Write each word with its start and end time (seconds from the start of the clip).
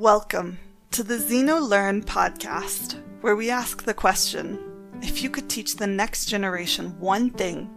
Welcome 0.00 0.58
to 0.92 1.02
the 1.02 1.18
Xenolearn 1.18 2.06
podcast, 2.06 2.98
where 3.20 3.36
we 3.36 3.50
ask 3.50 3.82
the 3.82 3.92
question 3.92 4.58
if 5.02 5.22
you 5.22 5.28
could 5.28 5.50
teach 5.50 5.76
the 5.76 5.86
next 5.86 6.24
generation 6.24 6.98
one 6.98 7.28
thing, 7.28 7.68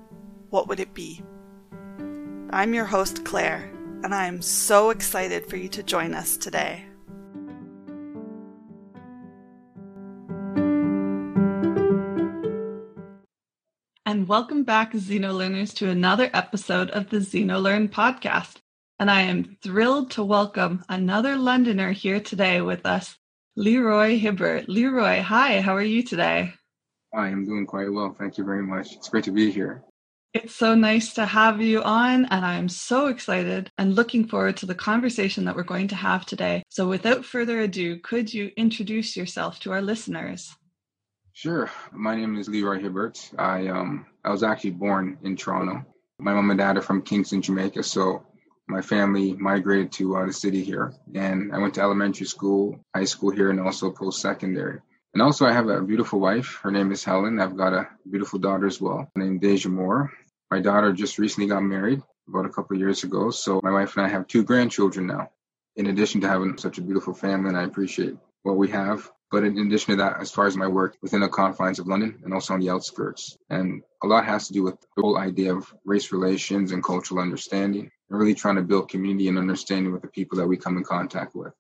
what 0.50 0.70
would 0.70 0.80
it 0.80 0.94
be? 0.94 1.22
I'm 2.50 2.74
your 2.74 2.86
host, 2.86 3.26
Claire, 3.26 3.70
and 4.06 4.16
I 4.16 4.28
am 4.28 4.42
so 4.42 4.90
excited 4.90 5.48
for 5.48 5.58
you 5.58 5.68
to 5.68 5.84
join 5.84 6.14
us 6.14 6.38
today. 6.38 6.86
And 14.06 14.30
welcome 14.30 14.64
back, 14.64 14.94
Xenolearners, 14.94 15.76
to 15.76 15.90
another 15.90 16.30
episode 16.34 16.90
of 16.92 17.10
the 17.10 17.18
Xenolearn 17.18 17.90
podcast 17.90 18.63
and 19.04 19.12
I 19.12 19.24
am 19.24 19.58
thrilled 19.62 20.12
to 20.12 20.24
welcome 20.24 20.82
another 20.88 21.36
Londoner 21.36 21.92
here 21.92 22.22
today 22.22 22.62
with 22.62 22.86
us, 22.86 23.18
Leroy 23.58 24.18
Hibbert. 24.18 24.70
Leroy, 24.70 25.22
hi, 25.22 25.60
how 25.60 25.76
are 25.76 25.84
you 25.84 26.04
today? 26.04 26.54
I 27.14 27.28
am 27.28 27.44
doing 27.44 27.66
quite 27.66 27.92
well. 27.92 28.16
Thank 28.18 28.38
you 28.38 28.46
very 28.46 28.64
much. 28.64 28.94
It's 28.94 29.10
great 29.10 29.26
to 29.26 29.34
be 29.34 29.52
here. 29.52 29.84
It's 30.34 30.56
so 30.56 30.74
nice 30.74 31.16
to 31.16 31.26
have 31.26 31.60
you 31.60 31.84
on, 31.84 32.24
and 32.28 32.46
I'm 32.46 32.70
so 32.70 33.08
excited 33.08 33.70
and 33.78 33.94
looking 33.94 34.26
forward 34.26 34.56
to 34.58 34.66
the 34.66 34.74
conversation 34.74 35.44
that 35.44 35.56
we're 35.58 35.64
going 35.64 35.90
to 35.90 35.96
have 35.96 36.26
today. 36.26 36.64
So, 36.70 36.88
without 36.88 37.26
further 37.26 37.60
ado, 37.60 38.00
could 38.00 38.34
you 38.34 38.52
introduce 38.56 39.18
yourself 39.18 39.60
to 39.60 39.74
our 39.74 39.82
listeners? 39.82 40.56
Sure. 41.34 41.70
My 41.92 42.16
name 42.16 42.38
is 42.38 42.48
Leroy 42.48 42.80
Hibbert. 42.80 43.32
I 43.38 43.68
um 43.68 44.06
I 44.24 44.30
was 44.30 44.44
actually 44.44 44.72
born 44.72 45.18
in 45.24 45.36
Toronto. 45.36 45.86
My 46.20 46.34
mom 46.34 46.52
and 46.52 46.58
dad 46.58 46.78
are 46.78 46.82
from 46.82 47.02
Kingston, 47.02 47.42
Jamaica, 47.42 47.84
so 47.84 48.26
my 48.68 48.82
family 48.82 49.34
migrated 49.34 49.92
to 49.94 50.16
uh, 50.16 50.26
the 50.26 50.34
city 50.34 50.64
here, 50.64 50.94
and 51.14 51.54
I 51.54 51.58
went 51.58 51.76
to 51.76 51.82
elementary 51.82 52.26
school, 52.26 52.80
high 52.96 53.06
school 53.06 53.32
here, 53.32 53.50
and 53.50 53.60
also 53.60 53.92
post 53.92 54.22
secondary. 54.22 54.80
And 55.14 55.22
also, 55.22 55.46
I 55.46 55.54
have 55.54 55.70
a 55.70 55.82
beautiful 55.82 56.20
wife. 56.20 56.60
Her 56.64 56.72
name 56.72 56.92
is 56.92 57.04
Helen. 57.04 57.40
I've 57.40 57.58
got 57.58 57.74
a 57.74 57.88
beautiful 58.10 58.40
daughter 58.40 58.66
as 58.66 58.82
well, 58.82 59.12
named 59.16 59.42
Deja 59.42 59.70
Moore. 59.70 60.12
My 60.50 60.60
daughter 60.60 60.92
just 60.92 61.20
recently 61.20 61.48
got 61.48 61.62
married 61.62 62.02
about 62.28 62.46
a 62.46 62.50
couple 62.50 62.78
years 62.78 63.04
ago. 63.04 63.30
So 63.30 63.60
my 63.64 63.72
wife 63.72 63.96
and 63.98 64.06
I 64.06 64.10
have 64.10 64.28
two 64.28 64.44
grandchildren 64.44 65.08
now. 65.08 65.30
In 65.76 65.88
addition 65.88 66.22
to 66.22 66.28
having 66.28 66.58
such 66.58 66.78
a 66.78 66.82
beautiful 66.82 67.14
family, 67.14 67.50
and 67.50 67.58
I 67.58 67.64
appreciate 67.64 68.16
what 68.44 68.58
we 68.58 68.70
have. 68.70 69.10
But 69.34 69.46
in 69.46 69.58
addition 69.58 69.94
to 69.94 70.04
that, 70.04 70.22
as 70.22 70.30
far 70.30 70.46
as 70.46 70.56
my 70.56 70.68
work 70.68 70.96
within 71.02 71.22
the 71.22 71.28
confines 71.28 71.80
of 71.80 71.88
London 71.88 72.20
and 72.24 72.36
also 72.36 72.54
on 72.54 72.60
the 72.60 72.70
outskirts, 72.70 73.36
and 73.50 73.82
a 74.04 74.06
lot 74.06 74.28
has 74.28 74.46
to 74.46 74.54
do 74.54 74.62
with 74.62 74.80
the 74.80 75.02
whole 75.02 75.18
idea 75.18 75.56
of 75.56 75.74
race 75.86 76.12
relations 76.12 76.72
and 76.72 76.84
cultural 76.84 77.20
understanding 77.20 77.90
and 78.12 78.20
really 78.20 78.36
trying 78.36 78.58
to 78.58 78.62
build 78.62 78.90
community 78.90 79.28
and 79.28 79.40
understanding 79.40 79.92
with 79.92 80.04
the 80.04 80.08
people 80.08 80.38
that 80.38 80.46
we 80.46 80.58
come 80.58 80.78
in 80.78 80.84
contact 80.84 81.34
with. 81.34 81.52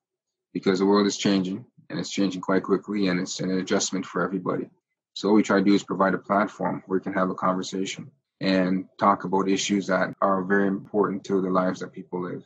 Because 0.53 0.77
the 0.77 0.85
world 0.85 1.07
is 1.07 1.17
changing 1.17 1.65
and 1.89 1.99
it's 1.99 2.11
changing 2.11 2.41
quite 2.41 2.61
quickly 2.61 3.07
and 3.07 3.19
it's 3.19 3.39
an 3.39 3.49
adjustment 3.49 4.05
for 4.05 4.21
everybody. 4.21 4.69
So 5.15 5.29
what 5.29 5.35
we 5.37 5.41
try 5.41 5.57
to 5.57 5.65
do 5.65 5.73
is 5.73 5.81
provide 5.81 6.13
a 6.13 6.19
platform 6.19 6.83
where 6.85 6.99
we 6.99 7.03
can 7.03 7.13
have 7.13 7.31
a 7.31 7.35
conversation 7.35 8.11
and 8.39 8.85
talk 8.99 9.23
about 9.23 9.49
issues 9.49 9.87
that 9.87 10.13
are 10.21 10.43
very 10.43 10.67
important 10.67 11.23
to 11.23 11.41
the 11.41 11.49
lives 11.49 11.79
that 11.79 11.91
people 11.91 12.21
live. 12.21 12.43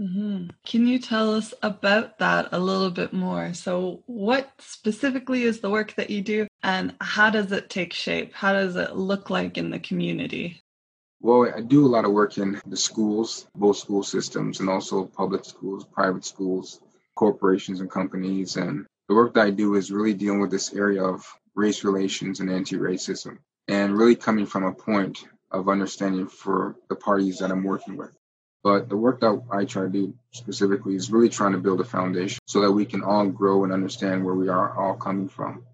Mm-hmm. 0.00 0.46
Can 0.64 0.86
you 0.86 0.98
tell 0.98 1.34
us 1.34 1.52
about 1.62 2.18
that 2.20 2.48
a 2.52 2.58
little 2.58 2.90
bit 2.90 3.12
more? 3.12 3.52
So, 3.52 4.02
what 4.06 4.50
specifically 4.58 5.42
is 5.42 5.60
the 5.60 5.68
work 5.68 5.94
that 5.96 6.08
you 6.08 6.22
do, 6.22 6.46
and 6.62 6.94
how 7.02 7.28
does 7.28 7.52
it 7.52 7.68
take 7.68 7.92
shape? 7.92 8.32
How 8.32 8.54
does 8.54 8.76
it 8.76 8.96
look 8.96 9.28
like 9.28 9.58
in 9.58 9.68
the 9.68 9.78
community? 9.78 10.62
Well, 11.20 11.52
I 11.54 11.60
do 11.60 11.84
a 11.84 11.92
lot 11.94 12.06
of 12.06 12.12
work 12.12 12.38
in 12.38 12.62
the 12.66 12.78
schools, 12.78 13.46
both 13.54 13.76
school 13.76 14.02
systems, 14.02 14.60
and 14.60 14.70
also 14.70 15.04
public 15.04 15.44
schools, 15.44 15.84
private 15.84 16.24
schools, 16.24 16.80
corporations, 17.14 17.80
and 17.80 17.90
companies. 17.90 18.56
And 18.56 18.86
the 19.06 19.14
work 19.14 19.34
that 19.34 19.44
I 19.44 19.50
do 19.50 19.74
is 19.74 19.92
really 19.92 20.14
dealing 20.14 20.40
with 20.40 20.50
this 20.50 20.72
area 20.72 21.04
of 21.04 21.30
race 21.54 21.84
relations 21.84 22.40
and 22.40 22.48
anti 22.48 22.76
racism, 22.76 23.36
and 23.68 23.98
really 23.98 24.16
coming 24.16 24.46
from 24.46 24.64
a 24.64 24.72
point 24.72 25.18
of 25.50 25.68
understanding 25.68 26.26
for 26.26 26.76
the 26.88 26.96
parties 26.96 27.40
that 27.40 27.50
I'm 27.50 27.64
working 27.64 27.98
with. 27.98 28.16
But 28.62 28.88
the 28.88 28.96
work 28.96 29.20
that 29.20 29.42
I 29.50 29.64
try 29.64 29.82
to 29.84 29.88
do 29.88 30.14
specifically 30.32 30.94
is 30.94 31.10
really 31.10 31.30
trying 31.30 31.52
to 31.52 31.58
build 31.58 31.80
a 31.80 31.84
foundation 31.84 32.40
so 32.46 32.60
that 32.60 32.72
we 32.72 32.84
can 32.84 33.02
all 33.02 33.26
grow 33.26 33.64
and 33.64 33.72
understand 33.72 34.24
where 34.24 34.34
we 34.34 34.48
are 34.48 34.76
all 34.76 34.94
coming 34.94 35.28
from 35.28 35.64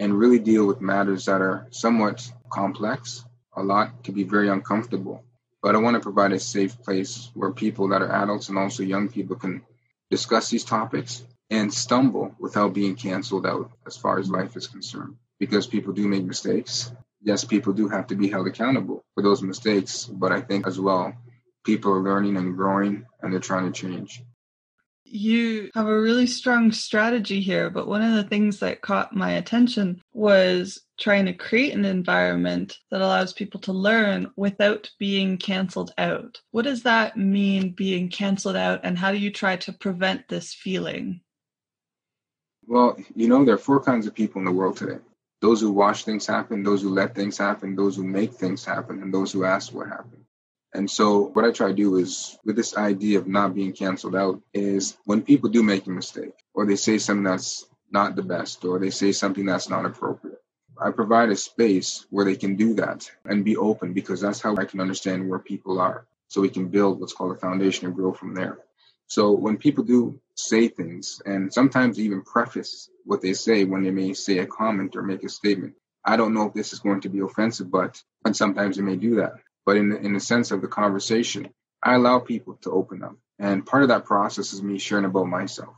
and 0.00 0.18
really 0.18 0.38
deal 0.38 0.66
with 0.66 0.80
matters 0.80 1.26
that 1.26 1.42
are 1.42 1.66
somewhat 1.70 2.26
complex 2.50 3.22
a 3.54 3.62
lot 3.62 4.02
can 4.02 4.14
be 4.14 4.24
very 4.24 4.48
uncomfortable. 4.48 5.22
But 5.62 5.74
I 5.74 5.78
want 5.78 5.94
to 5.94 6.00
provide 6.00 6.32
a 6.32 6.40
safe 6.40 6.80
place 6.82 7.30
where 7.34 7.52
people 7.52 7.88
that 7.88 8.00
are 8.00 8.10
adults 8.10 8.48
and 8.48 8.56
also 8.56 8.82
young 8.82 9.10
people 9.10 9.36
can 9.36 9.62
discuss 10.10 10.48
these 10.48 10.64
topics 10.64 11.22
and 11.50 11.72
stumble 11.72 12.34
without 12.38 12.72
being 12.72 12.96
canceled 12.96 13.46
out 13.46 13.70
as 13.86 13.96
far 13.96 14.18
as 14.18 14.30
life 14.30 14.56
is 14.56 14.66
concerned. 14.66 15.16
Because 15.38 15.66
people 15.66 15.92
do 15.92 16.08
make 16.08 16.24
mistakes. 16.24 16.90
Yes, 17.22 17.44
people 17.44 17.74
do 17.74 17.88
have 17.88 18.06
to 18.06 18.14
be 18.14 18.30
held 18.30 18.46
accountable 18.46 19.02
for 19.14 19.22
those 19.22 19.42
mistakes, 19.42 20.06
but 20.06 20.32
I 20.32 20.40
think 20.40 20.66
as 20.66 20.80
well, 20.80 21.14
people 21.64 21.92
are 21.92 22.02
learning 22.02 22.36
and 22.36 22.56
growing 22.56 23.04
and 23.22 23.32
they're 23.32 23.40
trying 23.40 23.70
to 23.70 23.80
change 23.80 24.22
you 25.10 25.70
have 25.74 25.88
a 25.88 26.00
really 26.00 26.26
strong 26.26 26.70
strategy 26.70 27.40
here, 27.40 27.68
but 27.68 27.88
one 27.88 28.02
of 28.02 28.14
the 28.14 28.28
things 28.28 28.60
that 28.60 28.80
caught 28.80 29.14
my 29.14 29.32
attention 29.32 30.00
was 30.12 30.82
trying 30.98 31.26
to 31.26 31.32
create 31.32 31.74
an 31.74 31.84
environment 31.84 32.78
that 32.90 33.00
allows 33.00 33.32
people 33.32 33.58
to 33.60 33.72
learn 33.72 34.30
without 34.36 34.88
being 34.98 35.36
canceled 35.36 35.92
out. 35.98 36.40
What 36.52 36.64
does 36.64 36.84
that 36.84 37.16
mean, 37.16 37.70
being 37.70 38.08
canceled 38.08 38.56
out, 38.56 38.80
and 38.84 38.96
how 38.96 39.10
do 39.10 39.18
you 39.18 39.32
try 39.32 39.56
to 39.56 39.72
prevent 39.72 40.28
this 40.28 40.54
feeling? 40.54 41.20
Well, 42.66 42.96
you 43.16 43.28
know, 43.28 43.44
there 43.44 43.54
are 43.54 43.58
four 43.58 43.80
kinds 43.82 44.06
of 44.06 44.14
people 44.14 44.38
in 44.38 44.44
the 44.44 44.52
world 44.52 44.76
today 44.76 44.98
those 45.40 45.62
who 45.62 45.72
watch 45.72 46.04
things 46.04 46.26
happen, 46.26 46.62
those 46.62 46.82
who 46.82 46.90
let 46.90 47.14
things 47.14 47.38
happen, 47.38 47.74
those 47.74 47.96
who 47.96 48.04
make 48.04 48.34
things 48.34 48.62
happen, 48.62 49.02
and 49.02 49.12
those 49.12 49.32
who 49.32 49.44
ask 49.44 49.72
what 49.72 49.88
happened. 49.88 50.19
And 50.72 50.88
so 50.90 51.26
what 51.32 51.44
I 51.44 51.50
try 51.50 51.68
to 51.68 51.74
do 51.74 51.96
is 51.96 52.38
with 52.44 52.56
this 52.56 52.76
idea 52.76 53.18
of 53.18 53.26
not 53.26 53.54
being 53.54 53.72
canceled 53.72 54.14
out 54.14 54.40
is 54.54 54.96
when 55.04 55.22
people 55.22 55.50
do 55.50 55.62
make 55.62 55.86
a 55.86 55.90
mistake 55.90 56.34
or 56.54 56.64
they 56.64 56.76
say 56.76 56.98
something 56.98 57.24
that's 57.24 57.66
not 57.90 58.14
the 58.14 58.22
best 58.22 58.64
or 58.64 58.78
they 58.78 58.90
say 58.90 59.12
something 59.12 59.44
that's 59.44 59.68
not 59.68 59.84
appropriate. 59.84 60.40
I 60.80 60.92
provide 60.92 61.30
a 61.30 61.36
space 61.36 62.06
where 62.10 62.24
they 62.24 62.36
can 62.36 62.56
do 62.56 62.74
that 62.74 63.10
and 63.24 63.44
be 63.44 63.56
open 63.56 63.92
because 63.92 64.20
that's 64.20 64.40
how 64.40 64.56
I 64.56 64.64
can 64.64 64.80
understand 64.80 65.28
where 65.28 65.40
people 65.40 65.80
are. 65.80 66.06
So 66.28 66.40
we 66.40 66.48
can 66.48 66.68
build 66.68 67.00
what's 67.00 67.12
called 67.12 67.36
a 67.36 67.40
foundation 67.40 67.86
and 67.86 67.94
grow 67.94 68.12
from 68.12 68.34
there. 68.34 68.58
So 69.08 69.32
when 69.32 69.56
people 69.56 69.82
do 69.82 70.20
say 70.36 70.68
things 70.68 71.20
and 71.26 71.52
sometimes 71.52 71.98
even 71.98 72.22
preface 72.22 72.88
what 73.04 73.20
they 73.20 73.32
say 73.32 73.64
when 73.64 73.82
they 73.82 73.90
may 73.90 74.14
say 74.14 74.38
a 74.38 74.46
comment 74.46 74.94
or 74.94 75.02
make 75.02 75.24
a 75.24 75.28
statement, 75.28 75.74
I 76.04 76.16
don't 76.16 76.32
know 76.32 76.46
if 76.46 76.54
this 76.54 76.72
is 76.72 76.78
going 76.78 77.00
to 77.02 77.08
be 77.08 77.18
offensive, 77.18 77.70
but 77.70 78.00
and 78.24 78.36
sometimes 78.36 78.76
they 78.76 78.82
may 78.82 78.96
do 78.96 79.16
that. 79.16 79.34
But 79.70 79.76
in 79.76 79.90
the, 79.90 80.00
in 80.00 80.14
the 80.14 80.18
sense 80.18 80.50
of 80.50 80.62
the 80.62 80.66
conversation, 80.66 81.48
I 81.80 81.94
allow 81.94 82.18
people 82.18 82.58
to 82.62 82.72
open 82.72 83.04
up. 83.04 83.14
And 83.38 83.64
part 83.64 83.84
of 83.84 83.90
that 83.90 84.04
process 84.04 84.52
is 84.52 84.64
me 84.64 84.80
sharing 84.80 85.04
about 85.04 85.28
myself. 85.28 85.76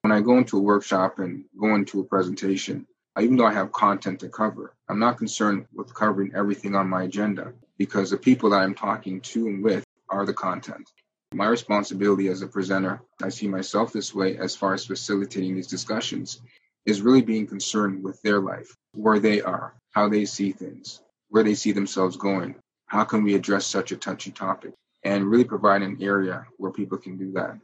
When 0.00 0.10
I 0.10 0.22
go 0.22 0.38
into 0.38 0.58
a 0.58 0.60
workshop 0.60 1.20
and 1.20 1.44
go 1.56 1.76
into 1.76 2.00
a 2.00 2.04
presentation, 2.04 2.84
even 3.16 3.36
though 3.36 3.46
I 3.46 3.52
have 3.52 3.70
content 3.70 4.18
to 4.20 4.28
cover, 4.28 4.74
I'm 4.88 4.98
not 4.98 5.18
concerned 5.18 5.66
with 5.72 5.94
covering 5.94 6.32
everything 6.34 6.74
on 6.74 6.88
my 6.88 7.04
agenda 7.04 7.52
because 7.78 8.10
the 8.10 8.16
people 8.16 8.50
that 8.50 8.56
I'm 8.56 8.74
talking 8.74 9.20
to 9.20 9.46
and 9.46 9.62
with 9.62 9.84
are 10.08 10.26
the 10.26 10.34
content. 10.34 10.90
My 11.32 11.46
responsibility 11.46 12.26
as 12.26 12.42
a 12.42 12.48
presenter, 12.48 13.02
I 13.22 13.28
see 13.28 13.46
myself 13.46 13.92
this 13.92 14.12
way 14.12 14.36
as 14.36 14.56
far 14.56 14.74
as 14.74 14.84
facilitating 14.84 15.54
these 15.54 15.68
discussions, 15.68 16.40
is 16.86 17.02
really 17.02 17.22
being 17.22 17.46
concerned 17.46 18.02
with 18.02 18.20
their 18.22 18.40
life, 18.40 18.76
where 18.94 19.20
they 19.20 19.42
are, 19.42 19.76
how 19.92 20.08
they 20.08 20.24
see 20.24 20.50
things, 20.50 21.00
where 21.28 21.44
they 21.44 21.54
see 21.54 21.70
themselves 21.70 22.16
going, 22.16 22.56
how 22.92 23.04
can 23.04 23.24
we 23.24 23.34
address 23.34 23.64
such 23.64 23.90
a 23.90 23.96
touchy 23.96 24.30
topic 24.30 24.74
and 25.02 25.24
really 25.24 25.44
provide 25.44 25.80
an 25.80 25.96
area 26.02 26.44
where 26.58 26.70
people 26.70 26.98
can 26.98 27.16
do 27.16 27.32
that. 27.32 27.58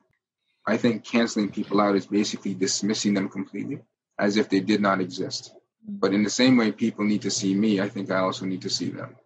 I 0.67 0.79
think 0.79 1.05
canceling 1.05 1.51
people 1.51 1.83
out 1.83 1.97
is 1.97 2.07
basically 2.07 2.55
dismissing 2.55 3.13
them 3.13 3.29
completely 3.29 3.81
as 4.19 4.39
if 4.39 4.49
they 4.49 4.61
did 4.61 4.81
not 4.81 5.03
exist. 5.03 5.53
But 5.87 6.15
in 6.15 6.23
the 6.23 6.31
same 6.31 6.57
way 6.57 6.73
people 6.73 7.05
need 7.05 7.21
to 7.23 7.31
see 7.31 7.55
me, 7.55 7.79
I 7.79 7.91
think 7.91 8.11
I 8.11 8.21
also 8.21 8.47
need 8.47 8.63
to 8.63 8.71
see 8.71 8.89
them. 8.89 9.17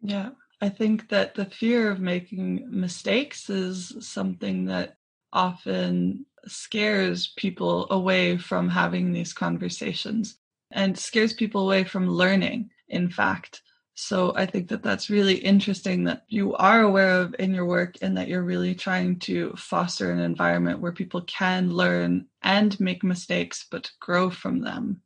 Yeah. 0.00 0.30
I 0.62 0.70
think 0.70 1.10
that 1.10 1.34
the 1.34 1.44
fear 1.44 1.90
of 1.90 2.00
making 2.00 2.68
mistakes 2.70 3.50
is 3.50 3.94
something 4.00 4.64
that 4.66 4.96
often 5.34 6.24
scares 6.46 7.34
people 7.36 7.88
away 7.90 8.38
from 8.38 8.70
having 8.70 9.12
these 9.12 9.34
conversations 9.34 10.38
and 10.70 10.98
scares 10.98 11.34
people 11.34 11.60
away 11.60 11.84
from 11.84 12.08
learning, 12.08 12.70
in 12.88 13.10
fact. 13.10 13.60
So 13.98 14.34
I 14.36 14.44
think 14.44 14.68
that 14.68 14.82
that's 14.82 15.08
really 15.08 15.36
interesting 15.36 16.04
that 16.04 16.24
you 16.28 16.54
are 16.54 16.82
aware 16.82 17.18
of 17.22 17.34
in 17.38 17.54
your 17.54 17.64
work 17.64 17.96
and 18.02 18.14
that 18.18 18.28
you're 18.28 18.42
really 18.42 18.74
trying 18.74 19.18
to 19.20 19.54
foster 19.56 20.12
an 20.12 20.18
environment 20.18 20.80
where 20.80 20.92
people 20.92 21.22
can 21.22 21.72
learn 21.72 22.26
and 22.42 22.78
make 22.78 23.02
mistakes, 23.02 23.66
but 23.70 23.90
grow 23.98 24.28
from 24.28 24.60
them. 24.60 25.00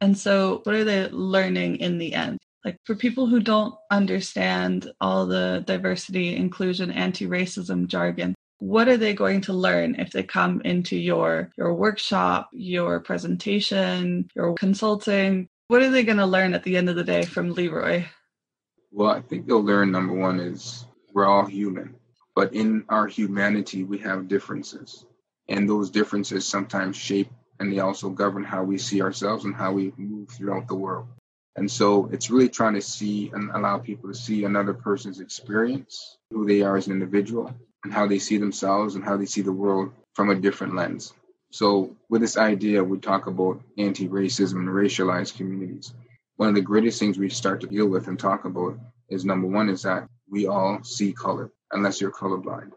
And 0.00 0.16
so, 0.16 0.60
what 0.64 0.74
are 0.74 0.84
they 0.84 1.08
learning 1.10 1.76
in 1.76 1.98
the 1.98 2.14
end? 2.14 2.38
Like, 2.64 2.78
for 2.84 2.94
people 2.94 3.26
who 3.26 3.40
don't 3.40 3.74
understand 3.90 4.90
all 4.98 5.26
the 5.26 5.62
diversity, 5.66 6.34
inclusion, 6.34 6.90
anti 6.90 7.26
racism 7.26 7.86
jargon, 7.86 8.34
what 8.58 8.88
are 8.88 8.96
they 8.96 9.12
going 9.12 9.42
to 9.42 9.52
learn 9.52 9.94
if 9.96 10.10
they 10.12 10.22
come 10.22 10.62
into 10.64 10.96
your 10.96 11.50
your 11.58 11.74
workshop 11.74 12.48
your 12.52 13.00
presentation 13.00 14.26
your 14.34 14.54
consulting 14.54 15.46
what 15.68 15.82
are 15.82 15.90
they 15.90 16.04
going 16.04 16.18
to 16.18 16.26
learn 16.26 16.54
at 16.54 16.62
the 16.62 16.76
end 16.76 16.88
of 16.88 16.96
the 16.96 17.04
day 17.04 17.24
from 17.24 17.52
leroy? 17.52 18.04
Well 18.90 19.10
i 19.10 19.20
think 19.20 19.46
they'll 19.46 19.62
learn 19.62 19.90
number 19.90 20.14
one 20.14 20.40
is 20.40 20.86
we're 21.12 21.26
all 21.26 21.46
human 21.46 21.96
but 22.36 22.52
in 22.52 22.84
our 22.90 23.06
humanity 23.08 23.82
we 23.82 23.98
have 23.98 24.28
differences. 24.28 25.04
And 25.48 25.68
those 25.68 25.90
differences 25.90 26.46
sometimes 26.46 26.96
shape 26.96 27.30
and 27.58 27.72
they 27.72 27.78
also 27.78 28.10
govern 28.10 28.44
how 28.44 28.62
we 28.62 28.76
see 28.76 29.00
ourselves 29.00 29.46
and 29.46 29.54
how 29.54 29.72
we 29.72 29.92
move 29.96 30.28
throughout 30.28 30.68
the 30.68 30.74
world. 30.74 31.08
And 31.56 31.70
so 31.70 32.10
it's 32.12 32.30
really 32.30 32.50
trying 32.50 32.74
to 32.74 32.82
see 32.82 33.30
and 33.32 33.50
allow 33.50 33.78
people 33.78 34.10
to 34.10 34.14
see 34.14 34.44
another 34.44 34.74
person's 34.74 35.20
experience 35.20 36.18
who 36.30 36.46
they 36.46 36.60
are 36.60 36.76
as 36.76 36.86
an 36.86 36.92
individual 36.92 37.54
and 37.82 37.92
how 37.92 38.06
they 38.06 38.18
see 38.18 38.36
themselves 38.36 38.94
and 38.94 39.02
how 39.02 39.16
they 39.16 39.24
see 39.24 39.40
the 39.40 39.52
world 39.52 39.92
from 40.14 40.28
a 40.28 40.34
different 40.34 40.76
lens. 40.76 41.14
So, 41.50 41.96
with 42.08 42.20
this 42.20 42.36
idea, 42.36 42.82
we 42.82 42.98
talk 42.98 43.26
about 43.26 43.62
anti 43.78 44.08
racism 44.08 44.56
and 44.56 44.68
racialized 44.68 45.36
communities. 45.36 45.94
One 46.36 46.48
of 46.48 46.54
the 46.54 46.60
greatest 46.60 46.98
things 46.98 47.18
we 47.18 47.30
start 47.30 47.60
to 47.62 47.66
deal 47.66 47.86
with 47.86 48.08
and 48.08 48.18
talk 48.18 48.44
about 48.44 48.78
is 49.08 49.24
number 49.24 49.46
one, 49.46 49.68
is 49.68 49.82
that 49.82 50.08
we 50.28 50.46
all 50.46 50.82
see 50.82 51.12
color 51.12 51.50
unless 51.72 52.00
you're 52.00 52.10
colorblind. 52.10 52.72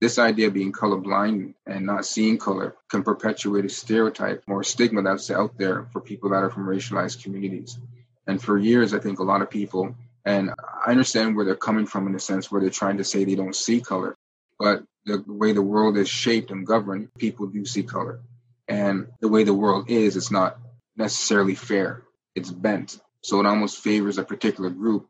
This 0.00 0.18
idea 0.18 0.46
of 0.46 0.54
being 0.54 0.72
colorblind 0.72 1.54
and 1.66 1.84
not 1.84 2.06
seeing 2.06 2.38
color 2.38 2.76
can 2.88 3.02
perpetuate 3.02 3.64
a 3.64 3.68
stereotype 3.68 4.44
or 4.46 4.62
stigma 4.62 5.02
that's 5.02 5.30
out 5.30 5.58
there 5.58 5.86
for 5.92 6.00
people 6.00 6.30
that 6.30 6.44
are 6.44 6.50
from 6.50 6.66
racialized 6.66 7.22
communities. 7.22 7.78
And 8.26 8.40
for 8.40 8.58
years, 8.58 8.94
I 8.94 9.00
think 9.00 9.18
a 9.18 9.24
lot 9.24 9.42
of 9.42 9.50
people, 9.50 9.96
and 10.24 10.50
I 10.86 10.90
understand 10.90 11.34
where 11.34 11.44
they're 11.44 11.56
coming 11.56 11.86
from 11.86 12.06
in 12.06 12.12
the 12.12 12.20
sense 12.20 12.50
where 12.50 12.60
they're 12.60 12.70
trying 12.70 12.98
to 12.98 13.04
say 13.04 13.24
they 13.24 13.34
don't 13.34 13.56
see 13.56 13.80
color, 13.80 14.14
but 14.58 14.84
the 15.04 15.24
way 15.26 15.52
the 15.52 15.62
world 15.62 15.96
is 15.96 16.08
shaped 16.08 16.50
and 16.50 16.66
governed, 16.66 17.14
people 17.14 17.46
do 17.46 17.64
see 17.64 17.82
color. 17.82 18.20
And 18.66 19.08
the 19.20 19.28
way 19.28 19.44
the 19.44 19.54
world 19.54 19.90
is, 19.90 20.16
it's 20.16 20.30
not 20.30 20.58
necessarily 20.96 21.54
fair. 21.54 22.02
It's 22.34 22.50
bent. 22.50 23.00
So 23.22 23.40
it 23.40 23.46
almost 23.46 23.82
favors 23.82 24.18
a 24.18 24.24
particular 24.24 24.70
group 24.70 25.08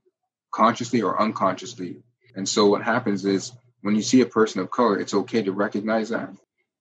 consciously 0.53 1.03
or 1.03 1.21
unconsciously. 1.21 2.03
And 2.35 2.49
so 2.49 2.67
what 2.67 2.83
happens 2.83 3.25
is 3.25 3.53
when 3.83 3.97
you 3.97 4.03
see 4.03 4.21
a 4.21 4.27
person 4.27 4.61
of 4.61 4.71
color, 4.71 4.99
it's 4.99 5.15
okay 5.15 5.43
to 5.43 5.53
recognize 5.53 6.11
that. 6.11 6.31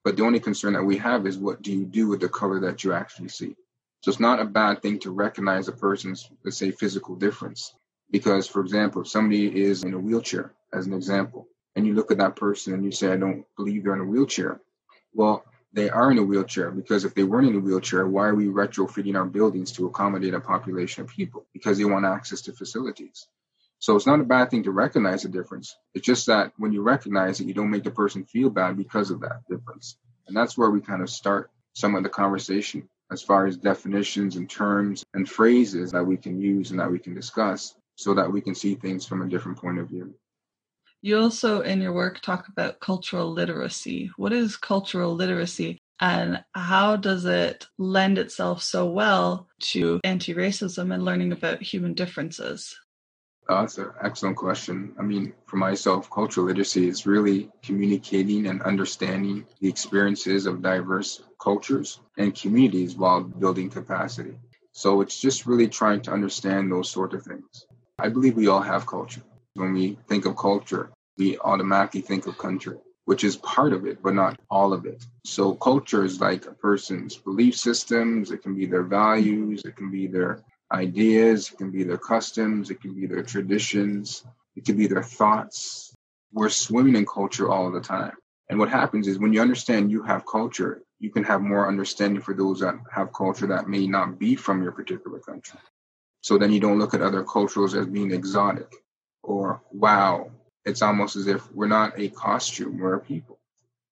But 0.03 0.15
the 0.15 0.23
only 0.23 0.39
concern 0.39 0.73
that 0.73 0.83
we 0.83 0.97
have 0.97 1.25
is 1.25 1.37
what 1.37 1.61
do 1.61 1.71
you 1.71 1.85
do 1.85 2.07
with 2.07 2.21
the 2.21 2.29
color 2.29 2.61
that 2.61 2.83
you 2.83 2.93
actually 2.93 3.29
see? 3.29 3.55
So 4.01 4.11
it's 4.11 4.19
not 4.19 4.39
a 4.39 4.45
bad 4.45 4.81
thing 4.81 4.99
to 4.99 5.11
recognize 5.11 5.67
a 5.67 5.73
person's, 5.73 6.29
let's 6.45 6.57
say, 6.57 6.71
physical 6.71 7.15
difference. 7.15 7.73
Because, 8.09 8.47
for 8.47 8.61
example, 8.61 9.01
if 9.01 9.09
somebody 9.09 9.63
is 9.63 9.83
in 9.83 9.93
a 9.93 9.99
wheelchair, 9.99 10.53
as 10.71 10.85
an 10.85 10.93
example, 10.93 11.47
and 11.77 11.85
you 11.85 11.93
look 11.93 12.11
at 12.11 12.17
that 12.17 12.35
person 12.35 12.73
and 12.73 12.83
you 12.83 12.91
say, 12.91 13.13
I 13.13 13.17
don't 13.17 13.45
believe 13.55 13.83
they're 13.83 13.93
in 13.93 14.01
a 14.01 14.03
wheelchair. 14.03 14.59
Well, 15.13 15.45
they 15.73 15.91
are 15.91 16.11
in 16.11 16.17
a 16.17 16.23
wheelchair 16.23 16.71
because 16.71 17.05
if 17.05 17.13
they 17.13 17.23
weren't 17.23 17.47
in 17.47 17.55
a 17.55 17.59
wheelchair, 17.59 18.07
why 18.07 18.25
are 18.29 18.35
we 18.35 18.47
retrofitting 18.47 19.15
our 19.15 19.25
buildings 19.25 19.71
to 19.73 19.85
accommodate 19.85 20.33
a 20.33 20.39
population 20.39 21.03
of 21.03 21.09
people? 21.09 21.45
Because 21.53 21.77
they 21.77 21.85
want 21.85 22.05
access 22.05 22.41
to 22.41 22.51
facilities. 22.51 23.27
So 23.77 23.95
it's 23.95 24.07
not 24.07 24.19
a 24.19 24.23
bad 24.23 24.49
thing 24.49 24.63
to 24.63 24.71
recognize 24.71 25.21
the 25.21 25.29
difference. 25.29 25.77
It's 25.93 26.05
just 26.05 26.25
that 26.25 26.51
when 26.57 26.73
you 26.73 26.81
recognize 26.81 27.39
it, 27.39 27.47
you 27.47 27.53
don't 27.53 27.69
make 27.69 27.83
the 27.83 27.91
person 27.91 28.25
feel 28.25 28.49
bad 28.49 28.75
because 28.75 29.11
of 29.11 29.19
that 29.19 29.47
difference. 29.47 29.97
And 30.27 30.35
that's 30.35 30.57
where 30.57 30.71
we 30.71 30.81
kind 30.81 31.03
of 31.03 31.11
start 31.11 31.51
some 31.73 31.93
of 31.93 32.01
the 32.01 32.09
conversation 32.09 32.89
as 33.11 33.21
far 33.21 33.45
as 33.45 33.55
definitions 33.55 34.35
and 34.35 34.49
terms 34.49 35.05
and 35.13 35.29
phrases 35.29 35.91
that 35.91 36.07
we 36.07 36.17
can 36.17 36.41
use 36.41 36.71
and 36.71 36.79
that 36.79 36.91
we 36.91 36.97
can 36.97 37.13
discuss 37.13 37.75
so 37.93 38.15
that 38.15 38.31
we 38.31 38.41
can 38.41 38.55
see 38.55 38.73
things 38.73 39.05
from 39.05 39.21
a 39.21 39.29
different 39.29 39.59
point 39.59 39.77
of 39.77 39.87
view. 39.87 40.15
You 41.01 41.19
also, 41.19 41.61
in 41.61 41.81
your 41.81 41.93
work, 41.93 42.21
talk 42.21 42.47
about 42.47 42.79
cultural 42.79 43.31
literacy. 43.31 44.11
What 44.17 44.33
is 44.33 44.57
cultural 44.57 45.13
literacy 45.13 45.77
and 45.99 46.43
how 46.53 46.95
does 46.95 47.25
it 47.25 47.67
lend 47.77 48.17
itself 48.17 48.61
so 48.61 48.85
well 48.85 49.47
to 49.59 49.99
anti 50.03 50.33
racism 50.33 50.93
and 50.93 51.05
learning 51.05 51.31
about 51.31 51.61
human 51.61 51.93
differences? 51.93 52.75
Oh, 53.49 53.61
that's 53.61 53.77
an 53.77 53.91
excellent 54.03 54.35
question. 54.35 54.93
I 54.99 55.03
mean, 55.03 55.33
for 55.45 55.55
myself, 55.55 56.09
cultural 56.09 56.47
literacy 56.47 56.87
is 56.87 57.05
really 57.05 57.49
communicating 57.63 58.47
and 58.47 58.61
understanding 58.63 59.45
the 59.61 59.69
experiences 59.69 60.45
of 60.45 60.61
diverse 60.61 61.23
cultures 61.39 62.01
and 62.17 62.35
communities 62.35 62.95
while 62.97 63.21
building 63.21 63.69
capacity. 63.69 64.37
So 64.73 64.99
it's 65.01 65.19
just 65.19 65.45
really 65.45 65.69
trying 65.69 66.01
to 66.01 66.11
understand 66.11 66.71
those 66.71 66.89
sort 66.89 67.13
of 67.13 67.23
things. 67.23 67.65
I 67.99 68.09
believe 68.09 68.35
we 68.35 68.47
all 68.47 68.61
have 68.61 68.85
culture. 68.85 69.21
When 69.57 69.73
we 69.73 69.97
think 70.07 70.27
of 70.27 70.37
culture, 70.37 70.91
we 71.17 71.39
automatically 71.39 72.01
think 72.01 72.27
of 72.27 72.37
country, 72.37 72.77
which 73.05 73.23
is 73.23 73.37
part 73.37 73.73
of 73.73 73.87
it, 73.87 74.03
but 74.03 74.13
not 74.13 74.39
all 74.51 74.71
of 74.71 74.85
it. 74.85 75.03
So 75.25 75.55
culture 75.55 76.03
is 76.03 76.21
like 76.21 76.45
a 76.45 76.51
person's 76.53 77.15
belief 77.17 77.55
systems, 77.57 78.29
it 78.29 78.43
can 78.43 78.53
be 78.53 78.67
their 78.67 78.83
values, 78.83 79.63
it 79.65 79.75
can 79.75 79.89
be 79.89 80.05
their 80.05 80.43
ideas, 80.71 81.51
it 81.51 81.57
can 81.57 81.71
be 81.71 81.83
their 81.83 81.97
customs, 81.97 82.69
it 82.69 82.81
can 82.81 82.93
be 82.93 83.07
their 83.07 83.23
traditions, 83.23 84.23
it 84.55 84.63
can 84.63 84.77
be 84.77 84.85
their 84.85 85.01
thoughts. 85.01 85.91
We're 86.31 86.49
swimming 86.49 86.95
in 86.95 87.07
culture 87.07 87.49
all 87.49 87.71
the 87.71 87.81
time. 87.81 88.13
And 88.49 88.59
what 88.59 88.69
happens 88.69 89.07
is 89.07 89.17
when 89.17 89.33
you 89.33 89.41
understand 89.41 89.89
you 89.89 90.03
have 90.03 90.23
culture, 90.27 90.83
you 90.99 91.09
can 91.09 91.23
have 91.23 91.41
more 91.41 91.67
understanding 91.67 92.21
for 92.21 92.35
those 92.35 92.59
that 92.59 92.75
have 92.91 93.11
culture 93.11 93.47
that 93.47 93.67
may 93.67 93.87
not 93.87 94.19
be 94.19 94.35
from 94.35 94.61
your 94.61 94.71
particular 94.71 95.17
country. 95.17 95.59
So 96.21 96.37
then 96.37 96.51
you 96.51 96.59
don't 96.59 96.77
look 96.77 96.93
at 96.93 97.01
other 97.01 97.23
cultures 97.23 97.73
as 97.73 97.87
being 97.87 98.11
exotic 98.11 98.71
or 99.27 99.61
wow. 99.71 100.31
It's 100.65 100.81
almost 100.81 101.15
as 101.15 101.27
if 101.27 101.49
we're 101.53 101.67
not 101.67 101.99
a 101.99 102.09
costume, 102.09 102.79
we're 102.79 102.95
a 102.95 102.99
people. 102.99 103.37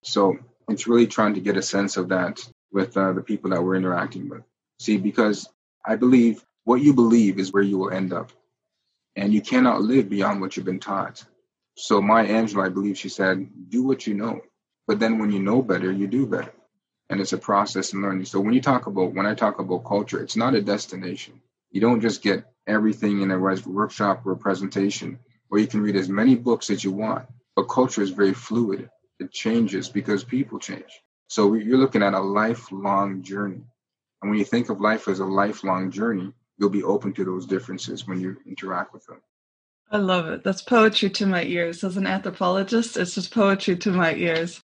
So 0.04 0.38
it's 0.68 0.88
really 0.88 1.08
trying 1.08 1.36
to 1.36 1.42
get 1.42 1.58
a 1.58 1.62
sense 1.62 1.98
of 1.98 2.10
that 2.10 2.40
with 2.72 2.98
uh, 2.98 3.14
the 3.14 3.22
people 3.22 3.52
that 3.52 3.64
we're 3.64 3.76
interacting 3.76 4.30
with. 4.30 4.44
See, 4.80 4.98
because 4.98 5.48
I 5.86 5.96
believe 5.96 6.44
what 6.64 6.82
you 6.82 6.94
believe 6.94 7.38
is 7.40 7.54
where 7.54 7.64
you 7.64 7.78
will 7.78 7.92
end 7.92 8.12
up. 8.12 8.32
And 9.16 9.34
you 9.34 9.42
cannot 9.42 9.82
live 9.82 10.10
beyond 10.10 10.42
what 10.42 10.58
you've 10.58 10.66
been 10.66 10.82
taught. 10.82 11.24
So 11.78 12.02
Maya 12.02 12.28
Angelou, 12.28 12.66
I 12.66 12.70
believe 12.70 12.98
she 12.98 13.10
said, 13.10 13.48
do 13.70 13.84
what 13.84 14.08
you 14.08 14.14
know. 14.14 14.42
But 14.88 15.00
then 15.00 15.20
when 15.20 15.32
you 15.32 15.40
know 15.40 15.62
better, 15.62 15.92
you 15.92 16.08
do 16.08 16.26
better. 16.26 16.54
And 17.10 17.22
it's 17.22 17.34
a 17.34 17.38
process 17.38 17.94
in 17.94 18.02
learning. 18.02 18.26
So 18.26 18.40
when 18.42 18.54
you 18.54 18.62
talk 18.62 18.88
about, 18.88 19.14
when 19.14 19.26
I 19.26 19.34
talk 19.36 19.60
about 19.60 19.86
culture, 19.86 20.22
it's 20.22 20.36
not 20.36 20.56
a 20.56 20.62
destination. 20.62 21.42
You 21.72 21.82
don't 21.82 22.02
just 22.02 22.22
get 22.22 22.46
everything 22.68 23.22
in 23.22 23.32
a 23.32 23.40
workshop 23.40 24.26
or 24.26 24.32
a 24.34 24.38
presentation, 24.38 25.20
or 25.50 25.60
you 25.60 25.68
can 25.68 25.82
read 25.82 25.96
as 25.96 26.10
many 26.10 26.36
books 26.36 26.70
as 26.70 26.84
you 26.84 26.92
want. 26.92 27.26
But 27.56 27.70
culture 27.70 28.02
is 28.02 28.10
very 28.10 28.34
fluid. 28.34 28.90
It 29.20 29.32
changes 29.32 29.88
because 29.88 30.24
people 30.24 30.60
change. 30.60 31.02
So 31.28 31.54
you're 31.54 31.78
looking 31.78 32.04
at 32.04 32.14
a 32.14 32.20
lifelong 32.20 33.24
journey. 33.24 33.64
And 34.22 34.30
when 34.30 34.40
you 34.40 34.46
think 34.46 34.70
of 34.70 34.82
life 34.82 35.08
as 35.08 35.20
a 35.20 35.26
lifelong 35.26 35.92
journey, 35.92 36.34
you'll 36.58 36.70
be 36.70 36.84
open 36.84 37.14
to 37.14 37.26
those 37.26 37.46
differences 37.46 38.08
when 38.08 38.20
you 38.20 38.38
interact 38.46 38.94
with 38.94 39.06
them. 39.06 39.22
I 39.92 39.98
love 39.98 40.28
it. 40.28 40.44
That's 40.44 40.62
poetry 40.62 41.12
to 41.12 41.28
my 41.28 41.44
ears. 41.44 41.84
As 41.84 41.96
an 41.96 42.08
anthropologist, 42.08 42.98
it's 42.98 43.16
just 43.16 43.34
poetry 43.34 43.78
to 43.78 43.92
my 43.92 44.16
ears. 44.16 44.62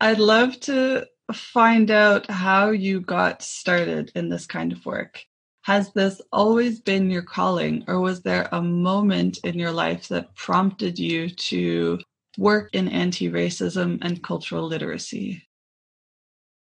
I'd 0.00 0.18
love 0.18 0.58
to 0.60 1.06
find 1.32 1.90
out 1.90 2.30
how 2.30 2.70
you 2.70 3.00
got 3.00 3.42
started 3.42 4.10
in 4.14 4.28
this 4.28 4.46
kind 4.46 4.72
of 4.72 4.84
work. 4.86 5.24
Has 5.62 5.92
this 5.92 6.22
always 6.32 6.80
been 6.80 7.10
your 7.10 7.22
calling, 7.22 7.84
or 7.86 8.00
was 8.00 8.22
there 8.22 8.48
a 8.50 8.62
moment 8.62 9.38
in 9.44 9.58
your 9.58 9.72
life 9.72 10.08
that 10.08 10.34
prompted 10.34 10.98
you 10.98 11.28
to 11.28 11.98
work 12.38 12.70
in 12.72 12.88
anti 12.88 13.30
racism 13.30 13.98
and 14.00 14.22
cultural 14.22 14.66
literacy? 14.66 15.46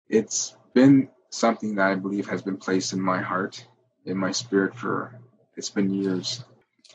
It's 0.09 0.57
been 0.73 1.09
something 1.29 1.75
that 1.75 1.87
I 1.87 1.95
believe 1.95 2.27
has 2.27 2.41
been 2.41 2.57
placed 2.57 2.91
in 2.91 3.01
my 3.01 3.21
heart, 3.21 3.65
in 4.05 4.17
my 4.17 4.31
spirit 4.31 4.75
for 4.75 5.17
it's 5.55 5.69
been 5.69 5.93
years. 5.93 6.43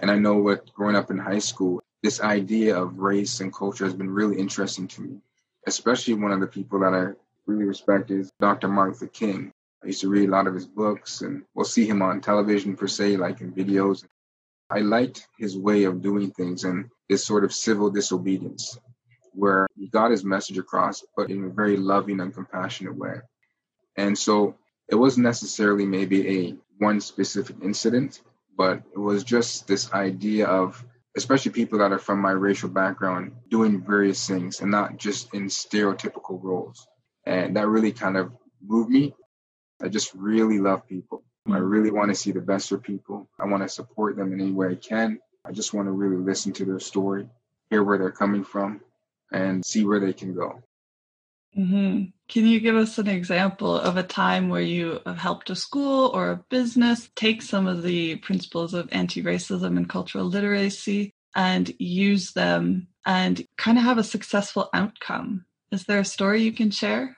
And 0.00 0.10
I 0.10 0.18
know 0.18 0.36
what 0.36 0.72
growing 0.74 0.94
up 0.94 1.10
in 1.10 1.18
high 1.18 1.38
school, 1.38 1.80
this 2.02 2.20
idea 2.20 2.76
of 2.76 2.98
race 2.98 3.40
and 3.40 3.52
culture 3.52 3.84
has 3.84 3.94
been 3.94 4.10
really 4.10 4.38
interesting 4.38 4.86
to 4.88 5.00
me, 5.00 5.20
especially 5.68 6.14
one 6.14 6.32
of 6.32 6.40
the 6.40 6.46
people 6.46 6.80
that 6.80 6.94
I 6.94 7.12
really 7.46 7.64
respect 7.64 8.10
is 8.10 8.30
Dr. 8.40 8.68
Martin 8.68 8.94
Luther 8.94 9.06
King. 9.06 9.52
I 9.82 9.88
used 9.88 10.00
to 10.00 10.08
read 10.08 10.28
a 10.28 10.32
lot 10.32 10.46
of 10.46 10.54
his 10.54 10.66
books 10.66 11.20
and 11.20 11.44
we'll 11.54 11.64
see 11.64 11.86
him 11.86 12.02
on 12.02 12.20
television 12.20 12.74
per 12.76 12.88
se, 12.88 13.16
like 13.16 13.40
in 13.40 13.52
videos. 13.52 14.04
I 14.70 14.80
liked 14.80 15.26
his 15.38 15.56
way 15.56 15.84
of 15.84 16.02
doing 16.02 16.30
things 16.30 16.64
and 16.64 16.90
his 17.08 17.24
sort 17.24 17.44
of 17.44 17.54
civil 17.54 17.90
disobedience, 17.90 18.78
where 19.32 19.66
he 19.76 19.88
got 19.88 20.10
his 20.10 20.24
message 20.24 20.58
across, 20.58 21.04
but 21.16 21.30
in 21.30 21.44
a 21.44 21.48
very 21.48 21.76
loving 21.76 22.20
and 22.20 22.34
compassionate 22.34 22.96
way. 22.96 23.20
And 23.96 24.18
so 24.18 24.56
it 24.88 24.96
wasn't 24.96 25.24
necessarily 25.24 25.86
maybe 25.86 26.28
a 26.28 26.56
one 26.78 27.00
specific 27.00 27.56
incident, 27.62 28.20
but 28.56 28.82
it 28.92 28.98
was 28.98 29.24
just 29.24 29.66
this 29.66 29.92
idea 29.92 30.46
of 30.46 30.84
especially 31.18 31.52
people 31.52 31.80
that 31.80 31.92
are 31.92 32.00
from 32.00 32.20
my 32.20 32.32
racial 32.32 32.70
background 32.70 33.32
doing 33.50 33.84
various 33.84 34.26
things 34.26 34.62
and 34.62 34.70
not 34.70 34.98
just 34.98 35.34
in 35.34 35.48
stereotypical 35.48 36.42
roles. 36.42 36.88
And 37.26 37.56
that 37.56 37.68
really 37.68 37.92
kind 37.92 38.16
of 38.16 38.32
moved 38.62 38.90
me 38.90 39.14
I 39.82 39.88
just 39.88 40.12
really 40.14 40.58
love 40.58 40.88
people. 40.88 41.22
I 41.48 41.58
really 41.58 41.90
want 41.90 42.10
to 42.10 42.14
see 42.14 42.32
the 42.32 42.40
best 42.40 42.68
for 42.68 42.78
people. 42.78 43.28
I 43.40 43.46
want 43.46 43.62
to 43.62 43.68
support 43.68 44.16
them 44.16 44.32
in 44.32 44.40
any 44.40 44.52
way 44.52 44.70
I 44.70 44.74
can. 44.74 45.20
I 45.44 45.52
just 45.52 45.72
want 45.72 45.86
to 45.86 45.92
really 45.92 46.16
listen 46.16 46.52
to 46.54 46.64
their 46.64 46.80
story, 46.80 47.28
hear 47.70 47.84
where 47.84 47.98
they're 47.98 48.10
coming 48.10 48.44
from, 48.44 48.80
and 49.32 49.64
see 49.64 49.84
where 49.84 50.00
they 50.00 50.12
can 50.12 50.34
go. 50.34 50.62
Hmm 51.58 52.04
Can 52.28 52.46
you 52.46 52.60
give 52.60 52.76
us 52.76 52.98
an 52.98 53.08
example 53.08 53.76
of 53.76 53.96
a 53.96 54.02
time 54.04 54.48
where 54.48 54.62
you 54.62 55.00
have 55.04 55.18
helped 55.18 55.50
a 55.50 55.56
school 55.56 56.10
or 56.14 56.30
a 56.30 56.44
business 56.50 57.10
take 57.16 57.42
some 57.42 57.66
of 57.66 57.82
the 57.82 58.16
principles 58.16 58.74
of 58.74 58.88
anti 58.92 59.24
racism 59.24 59.76
and 59.76 59.88
cultural 59.88 60.24
literacy 60.24 61.12
and 61.34 61.74
use 61.80 62.32
them 62.32 62.86
and 63.04 63.44
kind 63.56 63.76
of 63.76 63.82
have 63.82 63.98
a 63.98 64.04
successful 64.04 64.70
outcome? 64.72 65.46
Is 65.72 65.84
there 65.84 65.98
a 65.98 66.04
story 66.04 66.42
you 66.42 66.52
can 66.52 66.70
share? 66.70 67.16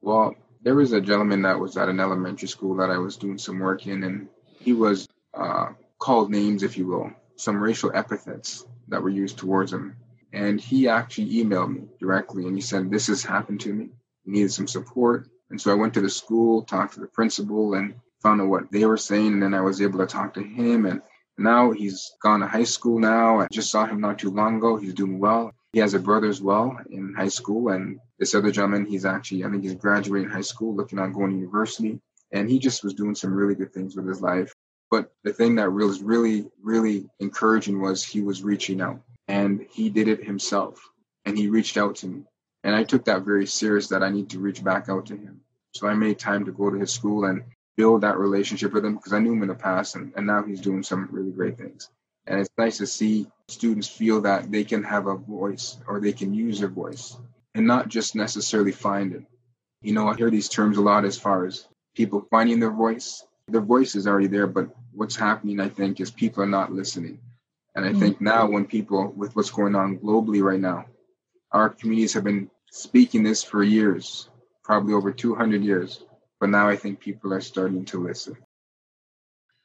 Well, 0.00 0.34
there 0.62 0.74
was 0.74 0.92
a 0.92 1.00
gentleman 1.00 1.42
that 1.42 1.60
was 1.60 1.76
at 1.76 1.90
an 1.90 2.00
elementary 2.00 2.48
school 2.48 2.76
that 2.76 2.90
I 2.90 2.96
was 2.98 3.18
doing 3.18 3.36
some 3.36 3.58
work 3.58 3.86
in, 3.86 4.02
and 4.02 4.28
he 4.60 4.72
was 4.72 5.06
uh, 5.34 5.68
called 5.98 6.30
names, 6.30 6.62
if 6.62 6.78
you 6.78 6.86
will, 6.86 7.10
some 7.36 7.62
racial 7.62 7.90
epithets 7.94 8.66
that 8.88 9.02
were 9.02 9.10
used 9.10 9.36
towards 9.36 9.72
him. 9.72 9.96
And 10.32 10.60
he 10.60 10.88
actually 10.88 11.42
emailed 11.42 11.74
me 11.74 11.88
directly 11.98 12.46
and 12.46 12.54
he 12.54 12.60
said, 12.60 12.90
This 12.90 13.06
has 13.06 13.22
happened 13.22 13.60
to 13.62 13.72
me. 13.72 13.90
He 14.24 14.32
needed 14.32 14.52
some 14.52 14.68
support. 14.68 15.28
And 15.50 15.60
so 15.60 15.70
I 15.70 15.74
went 15.74 15.94
to 15.94 16.00
the 16.00 16.10
school, 16.10 16.62
talked 16.62 16.94
to 16.94 17.00
the 17.00 17.06
principal, 17.06 17.74
and 17.74 17.94
found 18.22 18.40
out 18.40 18.48
what 18.48 18.70
they 18.70 18.84
were 18.84 18.98
saying. 18.98 19.32
And 19.32 19.42
then 19.42 19.54
I 19.54 19.62
was 19.62 19.80
able 19.80 19.98
to 20.00 20.06
talk 20.06 20.34
to 20.34 20.42
him. 20.42 20.84
And 20.84 21.00
now 21.38 21.70
he's 21.70 22.12
gone 22.22 22.40
to 22.40 22.46
high 22.46 22.64
school 22.64 22.98
now. 22.98 23.40
I 23.40 23.46
just 23.50 23.70
saw 23.70 23.86
him 23.86 24.00
not 24.00 24.18
too 24.18 24.30
long 24.30 24.56
ago. 24.56 24.76
He's 24.76 24.94
doing 24.94 25.18
well. 25.18 25.52
He 25.72 25.80
has 25.80 25.94
a 25.94 25.98
brother 25.98 26.28
as 26.28 26.42
well 26.42 26.78
in 26.90 27.14
high 27.14 27.28
school. 27.28 27.70
And 27.70 27.98
this 28.18 28.34
other 28.34 28.50
gentleman, 28.50 28.84
he's 28.84 29.06
actually, 29.06 29.44
I 29.44 29.50
think 29.50 29.62
he's 29.62 29.74
graduating 29.74 30.30
high 30.30 30.42
school, 30.42 30.74
looking 30.74 30.98
on 30.98 31.12
going 31.12 31.30
to 31.30 31.36
university. 31.36 32.00
And 32.32 32.50
he 32.50 32.58
just 32.58 32.84
was 32.84 32.94
doing 32.94 33.14
some 33.14 33.32
really 33.32 33.54
good 33.54 33.72
things 33.72 33.96
with 33.96 34.06
his 34.06 34.20
life. 34.20 34.52
But 34.90 35.12
the 35.24 35.32
thing 35.32 35.56
that 35.56 35.72
was 35.72 36.02
really, 36.02 36.46
really 36.62 37.08
encouraging 37.20 37.80
was 37.80 38.04
he 38.04 38.20
was 38.20 38.42
reaching 38.42 38.80
out 38.80 39.00
and 39.28 39.66
he 39.70 39.90
did 39.90 40.08
it 40.08 40.24
himself. 40.24 40.90
And 41.24 41.36
he 41.36 41.48
reached 41.48 41.76
out 41.76 41.96
to 41.96 42.06
me. 42.06 42.24
And 42.64 42.74
I 42.74 42.84
took 42.84 43.04
that 43.04 43.22
very 43.22 43.46
serious 43.46 43.88
that 43.88 44.02
I 44.02 44.08
need 44.08 44.30
to 44.30 44.40
reach 44.40 44.64
back 44.64 44.88
out 44.88 45.06
to 45.06 45.16
him. 45.16 45.42
So 45.74 45.86
I 45.86 45.94
made 45.94 46.18
time 46.18 46.46
to 46.46 46.52
go 46.52 46.70
to 46.70 46.78
his 46.78 46.90
school 46.90 47.24
and 47.24 47.44
build 47.76 48.00
that 48.00 48.18
relationship 48.18 48.72
with 48.72 48.84
him 48.84 48.96
because 48.96 49.12
I 49.12 49.20
knew 49.20 49.34
him 49.34 49.42
in 49.42 49.48
the 49.48 49.54
past 49.54 49.94
and, 49.94 50.12
and 50.16 50.26
now 50.26 50.42
he's 50.42 50.60
doing 50.60 50.82
some 50.82 51.08
really 51.12 51.30
great 51.30 51.58
things. 51.58 51.88
And 52.26 52.40
it's 52.40 52.50
nice 52.58 52.78
to 52.78 52.86
see 52.86 53.28
students 53.48 53.88
feel 53.88 54.22
that 54.22 54.50
they 54.50 54.64
can 54.64 54.82
have 54.82 55.06
a 55.06 55.14
voice 55.14 55.76
or 55.86 56.00
they 56.00 56.12
can 56.12 56.34
use 56.34 56.58
their 56.58 56.68
voice 56.68 57.16
and 57.54 57.66
not 57.66 57.88
just 57.88 58.14
necessarily 58.14 58.72
find 58.72 59.12
it. 59.12 59.24
You 59.82 59.92
know, 59.92 60.08
I 60.08 60.16
hear 60.16 60.30
these 60.30 60.48
terms 60.48 60.76
a 60.76 60.80
lot 60.82 61.04
as 61.04 61.18
far 61.18 61.46
as 61.46 61.66
people 61.94 62.26
finding 62.30 62.60
their 62.60 62.70
voice. 62.70 63.24
Their 63.46 63.60
voice 63.60 63.94
is 63.94 64.06
already 64.06 64.26
there, 64.26 64.46
but 64.46 64.68
what's 64.92 65.16
happening, 65.16 65.60
I 65.60 65.68
think, 65.68 66.00
is 66.00 66.10
people 66.10 66.42
are 66.42 66.46
not 66.46 66.72
listening. 66.72 67.20
And 67.74 67.84
I 67.84 67.92
Mm. 67.92 67.98
think 67.98 68.20
now, 68.20 68.48
when 68.48 68.66
people, 68.66 69.12
with 69.16 69.36
what's 69.36 69.50
going 69.50 69.74
on 69.74 69.98
globally 69.98 70.42
right 70.42 70.60
now, 70.60 70.86
our 71.52 71.70
communities 71.70 72.14
have 72.14 72.24
been 72.24 72.50
speaking 72.70 73.22
this 73.22 73.42
for 73.42 73.62
years, 73.62 74.28
probably 74.62 74.94
over 74.94 75.12
200 75.12 75.62
years. 75.62 76.04
But 76.40 76.50
now 76.50 76.68
I 76.68 76.76
think 76.76 77.00
people 77.00 77.32
are 77.32 77.40
starting 77.40 77.84
to 77.86 78.02
listen. 78.02 78.36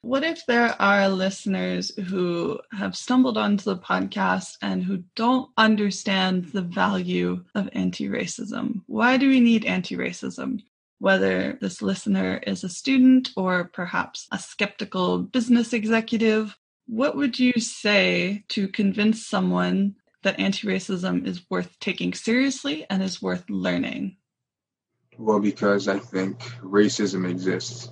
What 0.02 0.26
if 0.26 0.46
there 0.46 0.76
are 0.82 1.08
listeners 1.08 1.96
who 1.96 2.60
have 2.74 2.94
stumbled 2.94 3.38
onto 3.38 3.64
the 3.64 3.78
podcast 3.78 4.58
and 4.62 4.84
who 4.84 5.04
don't 5.16 5.50
understand 5.56 6.46
the 6.46 6.62
value 6.62 7.46
of 7.56 7.70
anti 7.72 8.10
racism? 8.10 8.82
Why 8.88 9.16
do 9.16 9.30
we 9.30 9.40
need 9.40 9.64
anti 9.64 9.96
racism? 9.96 10.62
Whether 11.00 11.58
this 11.62 11.82
listener 11.82 12.42
is 12.46 12.66
a 12.66 12.70
student 12.70 13.30
or 13.38 13.66
perhaps 13.74 14.28
a 14.32 14.40
skeptical 14.40 15.20
business 15.20 15.72
executive, 15.72 16.58
what 16.94 17.16
would 17.16 17.40
you 17.40 17.54
say 17.54 18.44
to 18.50 18.68
convince 18.68 19.26
someone 19.26 19.96
that 20.22 20.40
anti 20.40 20.68
racism 20.68 21.26
is 21.26 21.42
worth 21.50 21.80
taking 21.80 22.14
seriously 22.14 22.86
and 22.88 23.02
is 23.02 23.20
worth 23.20 23.44
learning? 23.50 24.18
Well, 25.18 25.40
because 25.40 25.88
I 25.88 25.98
think 25.98 26.40
racism 26.62 27.28
exists. 27.28 27.90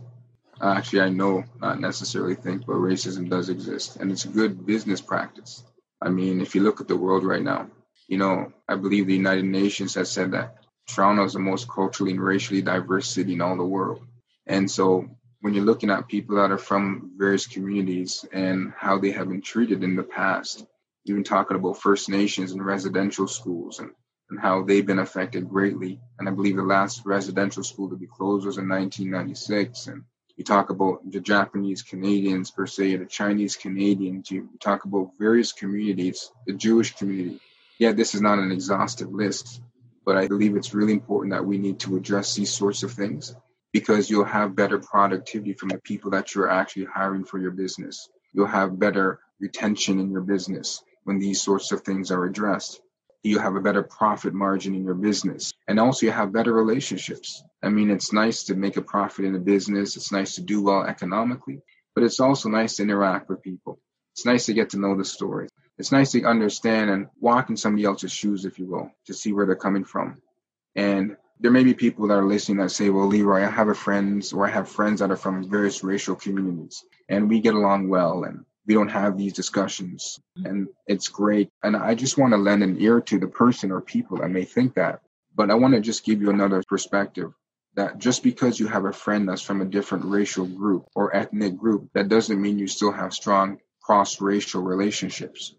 Actually, 0.62 1.02
I 1.02 1.10
know, 1.10 1.44
not 1.60 1.80
necessarily 1.80 2.36
think, 2.36 2.68
but 2.68 2.76
racism 2.76 3.28
does 3.28 3.50
exist. 3.50 3.96
And 3.96 4.12
it's 4.12 4.26
a 4.26 4.36
good 4.40 4.68
business 4.68 5.02
practice. 5.02 5.64
I 6.00 6.10
mean, 6.10 6.40
if 6.40 6.54
you 6.54 6.62
look 6.62 6.80
at 6.80 6.88
the 6.88 6.96
world 6.96 7.24
right 7.24 7.42
now, 7.42 7.72
you 8.08 8.20
know, 8.20 8.54
I 8.70 8.76
believe 8.76 9.08
the 9.08 9.16
United 9.16 9.46
Nations 9.46 9.96
has 9.96 10.12
said 10.12 10.32
that 10.34 10.58
Toronto 10.88 11.24
is 11.24 11.34
the 11.34 11.40
most 11.40 11.68
culturally 11.68 12.12
and 12.12 12.22
racially 12.22 12.62
diverse 12.62 13.08
city 13.10 13.34
in 13.34 13.42
all 13.42 13.58
the 13.58 13.64
world. 13.64 14.06
And 14.46 14.70
so 14.70 15.10
when 15.42 15.56
you're 15.56 15.66
looking 15.66 15.90
at 15.90 16.08
people 16.08 16.36
that 16.36 16.52
are 16.52 16.58
from 16.58 17.12
various 17.18 17.48
communities 17.48 18.26
and 18.32 18.72
how 18.78 19.00
they 19.00 19.12
have 19.12 19.28
been 19.28 19.42
treated 19.42 19.84
in 19.84 19.96
the 19.96 20.04
past, 20.04 20.66
even 21.06 21.24
talking 21.24 21.58
about 21.58 21.82
First 21.82 22.10
Nations 22.10 22.52
and 22.52 22.64
residential 22.64 23.28
schools 23.28 23.80
and, 23.80 23.90
and 24.30 24.40
how 24.40 24.64
they've 24.64 24.86
been 24.86 25.00
affected 25.00 25.50
greatly. 25.50 26.00
And 26.20 26.30
I 26.30 26.32
believe 26.32 26.58
the 26.58 26.64
last 26.64 27.02
residential 27.06 27.64
school 27.64 27.90
to 27.90 27.96
be 27.96 28.06
closed 28.06 28.46
was 28.46 28.60
in 28.60 28.70
1996. 28.70 29.88
And 29.88 30.04
you 30.38 30.44
talk 30.44 30.70
about 30.70 31.00
the 31.12 31.20
Japanese 31.20 31.82
Canadians 31.82 32.52
per 32.52 32.68
se, 32.68 32.98
the 32.98 33.06
Chinese 33.08 33.56
Canadians, 33.56 34.30
you 34.30 34.48
talk 34.60 34.86
about 34.86 35.14
various 35.18 35.54
communities, 35.54 36.32
the 36.46 36.54
Jewish 36.54 36.96
community. 36.96 37.40
Yeah, 37.80 37.94
this 37.94 38.14
is 38.14 38.22
not 38.22 38.38
an 38.38 38.52
exhaustive 38.52 39.12
list, 39.12 39.60
but 40.06 40.18
I 40.18 40.28
believe 40.28 40.56
it's 40.56 40.76
really 40.76 40.94
important 40.94 41.34
that 41.34 41.46
we 41.46 41.58
need 41.58 41.80
to 41.80 41.98
address 41.98 42.36
these 42.36 42.54
sorts 42.54 42.84
of 42.84 42.92
things 42.92 43.34
because 43.74 44.10
you'll 44.10 44.26
have 44.26 44.56
better 44.56 44.80
productivity 44.80 45.54
from 45.54 45.70
the 45.70 45.78
people 45.80 46.12
that 46.12 46.36
you're 46.36 46.50
actually 46.50 46.86
hiring 46.86 47.24
for 47.24 47.40
your 47.40 47.52
business. 47.52 48.10
You'll 48.34 48.48
have 48.48 48.80
better 48.80 49.20
retention 49.40 50.00
in 50.00 50.12
your 50.12 50.22
business 50.22 50.84
when 51.04 51.20
these 51.20 51.42
sorts 51.42 51.72
of 51.72 51.82
things 51.82 52.12
are 52.12 52.26
addressed. 52.26 52.82
You 53.24 53.40
have 53.40 53.56
a 53.56 53.62
better 53.62 53.84
profit 53.84 54.34
margin 54.34 54.74
in 54.74 54.84
your 54.84 54.96
business. 54.96 55.54
And 55.68 55.80
also 55.80 56.06
you 56.06 56.12
have 56.12 56.34
better 56.34 56.54
relationships. 56.54 57.44
I 57.62 57.70
mean, 57.70 57.92
it's 57.92 58.12
nice 58.12 58.44
to 58.46 58.56
make 58.56 58.78
a 58.78 58.82
profit 58.82 59.26
in 59.26 59.36
a 59.36 59.40
business. 59.40 59.96
It's 59.96 60.12
nice 60.12 60.36
to 60.36 60.42
do 60.42 60.64
well 60.64 60.84
economically, 60.84 61.62
but 61.94 62.04
it's 62.04 62.20
also 62.20 62.50
nice 62.50 62.78
to 62.78 62.84
interact 62.84 63.30
with 63.30 63.44
people. 63.44 63.80
It's 64.14 64.26
nice 64.26 64.48
to 64.48 64.54
get 64.54 64.72
to 64.72 64.80
know 64.80 64.98
the 64.98 65.06
story. 65.06 65.48
It's 65.78 65.92
nice 65.92 66.12
to 66.12 66.24
understand 66.26 66.90
and 66.90 67.08
walk 67.20 67.50
in 67.50 67.58
somebody 67.58 67.86
else's 67.86 68.12
shoes, 68.12 68.46
if 68.46 68.60
you 68.60 68.66
will, 68.66 68.92
to 69.06 69.14
see 69.14 69.34
where 69.34 69.46
they're 69.46 69.56
coming 69.56 69.84
from. 69.84 70.22
And 70.76 71.16
there 71.42 71.52
may 71.52 71.64
be 71.64 71.74
people 71.74 72.08
that 72.08 72.14
are 72.14 72.28
listening 72.28 72.60
that 72.60 72.70
say, 72.70 72.90
well, 72.90 73.08
Leroy, 73.08 73.44
I 73.44 73.50
have 73.50 73.68
a 73.68 73.74
friends 73.74 74.32
or 74.32 74.46
I 74.46 74.52
have 74.52 74.70
friends 74.70 75.00
that 75.00 75.10
are 75.10 75.18
from 75.18 75.50
various 75.50 75.84
racial 75.84 76.16
communities 76.16 76.86
and 77.10 77.28
we 77.28 77.40
get 77.40 77.56
along 77.56 77.90
well 77.90 78.24
and 78.24 78.46
we 78.68 78.76
don't 78.76 78.90
have 78.90 79.18
these 79.18 79.34
discussions 79.34 80.20
mm-hmm. 80.38 80.46
and 80.46 80.68
it's 80.86 81.08
great. 81.08 81.50
And 81.64 81.76
I 81.76 81.96
just 81.96 82.18
want 82.18 82.34
to 82.34 82.38
lend 82.38 82.62
an 82.62 82.80
ear 82.80 83.02
to 83.02 83.20
the 83.20 83.28
person 83.28 83.72
or 83.72 83.82
people 83.82 84.18
that 84.18 84.30
may 84.30 84.46
think 84.46 84.76
that. 84.76 85.02
But 85.34 85.50
I 85.50 85.56
want 85.56 85.74
to 85.74 85.82
just 85.82 86.06
give 86.06 86.22
you 86.22 86.30
another 86.30 86.62
perspective 86.68 87.34
that 87.76 87.98
just 87.98 88.22
because 88.22 88.60
you 88.60 88.68
have 88.68 88.86
a 88.86 88.94
friend 88.94 89.28
that's 89.28 89.42
from 89.42 89.62
a 89.62 89.66
different 89.66 90.06
racial 90.06 90.46
group 90.46 90.86
or 90.94 91.16
ethnic 91.16 91.58
group, 91.58 91.90
that 91.94 92.10
doesn't 92.10 92.42
mean 92.42 92.60
you 92.60 92.68
still 92.68 92.92
have 92.92 93.14
strong 93.14 93.58
cross 93.82 94.22
racial 94.22 94.62
relationships. 94.62 95.56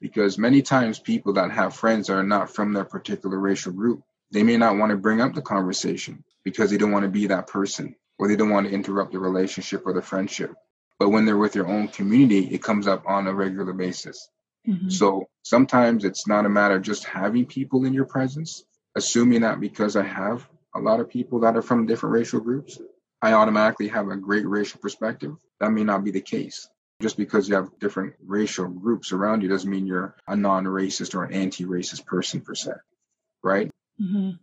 Because 0.00 0.38
many 0.38 0.62
times 0.62 0.98
people 0.98 1.32
that 1.34 1.50
have 1.50 1.74
friends 1.74 2.06
that 2.06 2.14
are 2.14 2.22
not 2.22 2.50
from 2.50 2.72
their 2.72 2.84
particular 2.84 3.38
racial 3.38 3.72
group, 3.72 4.02
they 4.30 4.42
may 4.42 4.56
not 4.56 4.76
want 4.76 4.90
to 4.90 4.96
bring 4.96 5.20
up 5.20 5.34
the 5.34 5.42
conversation 5.42 6.24
because 6.44 6.70
they 6.70 6.76
don't 6.76 6.92
want 6.92 7.04
to 7.04 7.10
be 7.10 7.26
that 7.28 7.46
person 7.46 7.94
or 8.18 8.28
they 8.28 8.36
don't 8.36 8.50
want 8.50 8.66
to 8.66 8.72
interrupt 8.72 9.12
the 9.12 9.18
relationship 9.18 9.82
or 9.86 9.92
the 9.92 10.02
friendship. 10.02 10.52
But 10.98 11.10
when 11.10 11.24
they're 11.24 11.36
with 11.36 11.52
their 11.52 11.66
own 11.66 11.88
community, 11.88 12.46
it 12.54 12.62
comes 12.62 12.86
up 12.86 13.04
on 13.06 13.26
a 13.26 13.34
regular 13.34 13.72
basis. 13.72 14.28
Mhm. 14.66 14.90
So 14.90 15.28
sometimes 15.42 16.04
it's 16.04 16.26
not 16.26 16.46
a 16.46 16.48
matter 16.48 16.76
of 16.76 16.82
just 16.82 17.04
having 17.04 17.46
people 17.46 17.84
in 17.84 17.92
your 17.92 18.06
presence, 18.06 18.64
assuming 18.94 19.42
that 19.42 19.60
because 19.60 19.96
I 19.96 20.04
have 20.04 20.48
a 20.74 20.80
lot 20.80 21.00
of 21.00 21.08
people 21.08 21.40
that 21.40 21.56
are 21.56 21.62
from 21.62 21.86
different 21.86 22.14
racial 22.14 22.40
groups, 22.40 22.80
I 23.20 23.32
automatically 23.32 23.88
have 23.88 24.08
a 24.08 24.16
great 24.16 24.46
racial 24.46 24.80
perspective. 24.80 25.36
That 25.60 25.72
may 25.72 25.84
not 25.84 26.04
be 26.04 26.10
the 26.10 26.20
case. 26.20 26.68
Just 27.02 27.16
because 27.16 27.48
you 27.48 27.56
have 27.56 27.78
different 27.80 28.14
racial 28.24 28.68
groups 28.68 29.12
around 29.12 29.42
you 29.42 29.48
doesn't 29.48 29.70
mean 29.70 29.86
you're 29.86 30.14
a 30.28 30.36
non 30.36 30.64
racist 30.64 31.14
or 31.14 31.24
an 31.24 31.32
anti 31.32 31.64
racist 31.64 32.06
person 32.06 32.40
per 32.40 32.54
se, 32.54 32.72
right? 33.42 33.70
Mhm. 34.00 34.38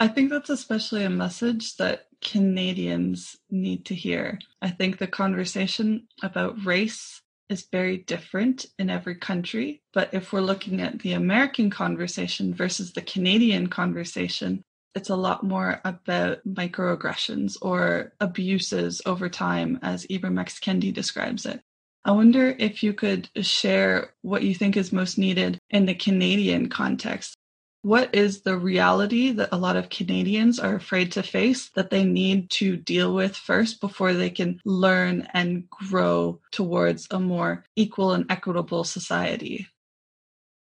I 0.00 0.08
think 0.08 0.28
that's 0.28 0.50
especially 0.50 1.04
a 1.04 1.10
message 1.10 1.76
that 1.76 2.08
Canadians 2.20 3.36
need 3.50 3.86
to 3.86 3.94
hear. 3.94 4.38
I 4.60 4.68
think 4.70 4.98
the 4.98 5.06
conversation 5.06 6.08
about 6.22 6.62
race 6.64 7.22
is 7.48 7.68
very 7.70 7.98
different 7.98 8.66
in 8.78 8.90
every 8.90 9.14
country. 9.14 9.82
But 9.92 10.12
if 10.12 10.32
we're 10.32 10.40
looking 10.40 10.80
at 10.80 10.98
the 10.98 11.12
American 11.12 11.70
conversation 11.70 12.54
versus 12.54 12.92
the 12.92 13.02
Canadian 13.02 13.68
conversation, 13.68 14.62
it's 14.94 15.10
a 15.10 15.16
lot 15.16 15.42
more 15.42 15.80
about 15.84 16.38
microaggressions 16.46 17.56
or 17.60 18.12
abuses 18.20 19.02
over 19.06 19.28
time, 19.28 19.78
as 19.82 20.06
Ibram 20.06 20.40
X. 20.40 20.58
Kendi 20.60 20.92
describes 20.92 21.46
it. 21.46 21.60
I 22.04 22.12
wonder 22.12 22.54
if 22.58 22.82
you 22.82 22.92
could 22.92 23.28
share 23.40 24.10
what 24.22 24.42
you 24.42 24.54
think 24.54 24.76
is 24.76 24.92
most 24.92 25.16
needed 25.18 25.58
in 25.70 25.86
the 25.86 25.94
Canadian 25.94 26.68
context. 26.68 27.34
What 27.80 28.14
is 28.14 28.42
the 28.42 28.56
reality 28.56 29.32
that 29.32 29.50
a 29.52 29.58
lot 29.58 29.76
of 29.76 29.90
Canadians 29.90 30.58
are 30.58 30.74
afraid 30.74 31.12
to 31.12 31.22
face 31.22 31.70
that 31.70 31.90
they 31.90 32.04
need 32.04 32.50
to 32.52 32.76
deal 32.76 33.14
with 33.14 33.36
first 33.36 33.80
before 33.80 34.14
they 34.14 34.30
can 34.30 34.60
learn 34.64 35.28
and 35.34 35.68
grow 35.68 36.40
towards 36.50 37.06
a 37.10 37.20
more 37.20 37.64
equal 37.76 38.12
and 38.12 38.30
equitable 38.30 38.84
society? 38.84 39.68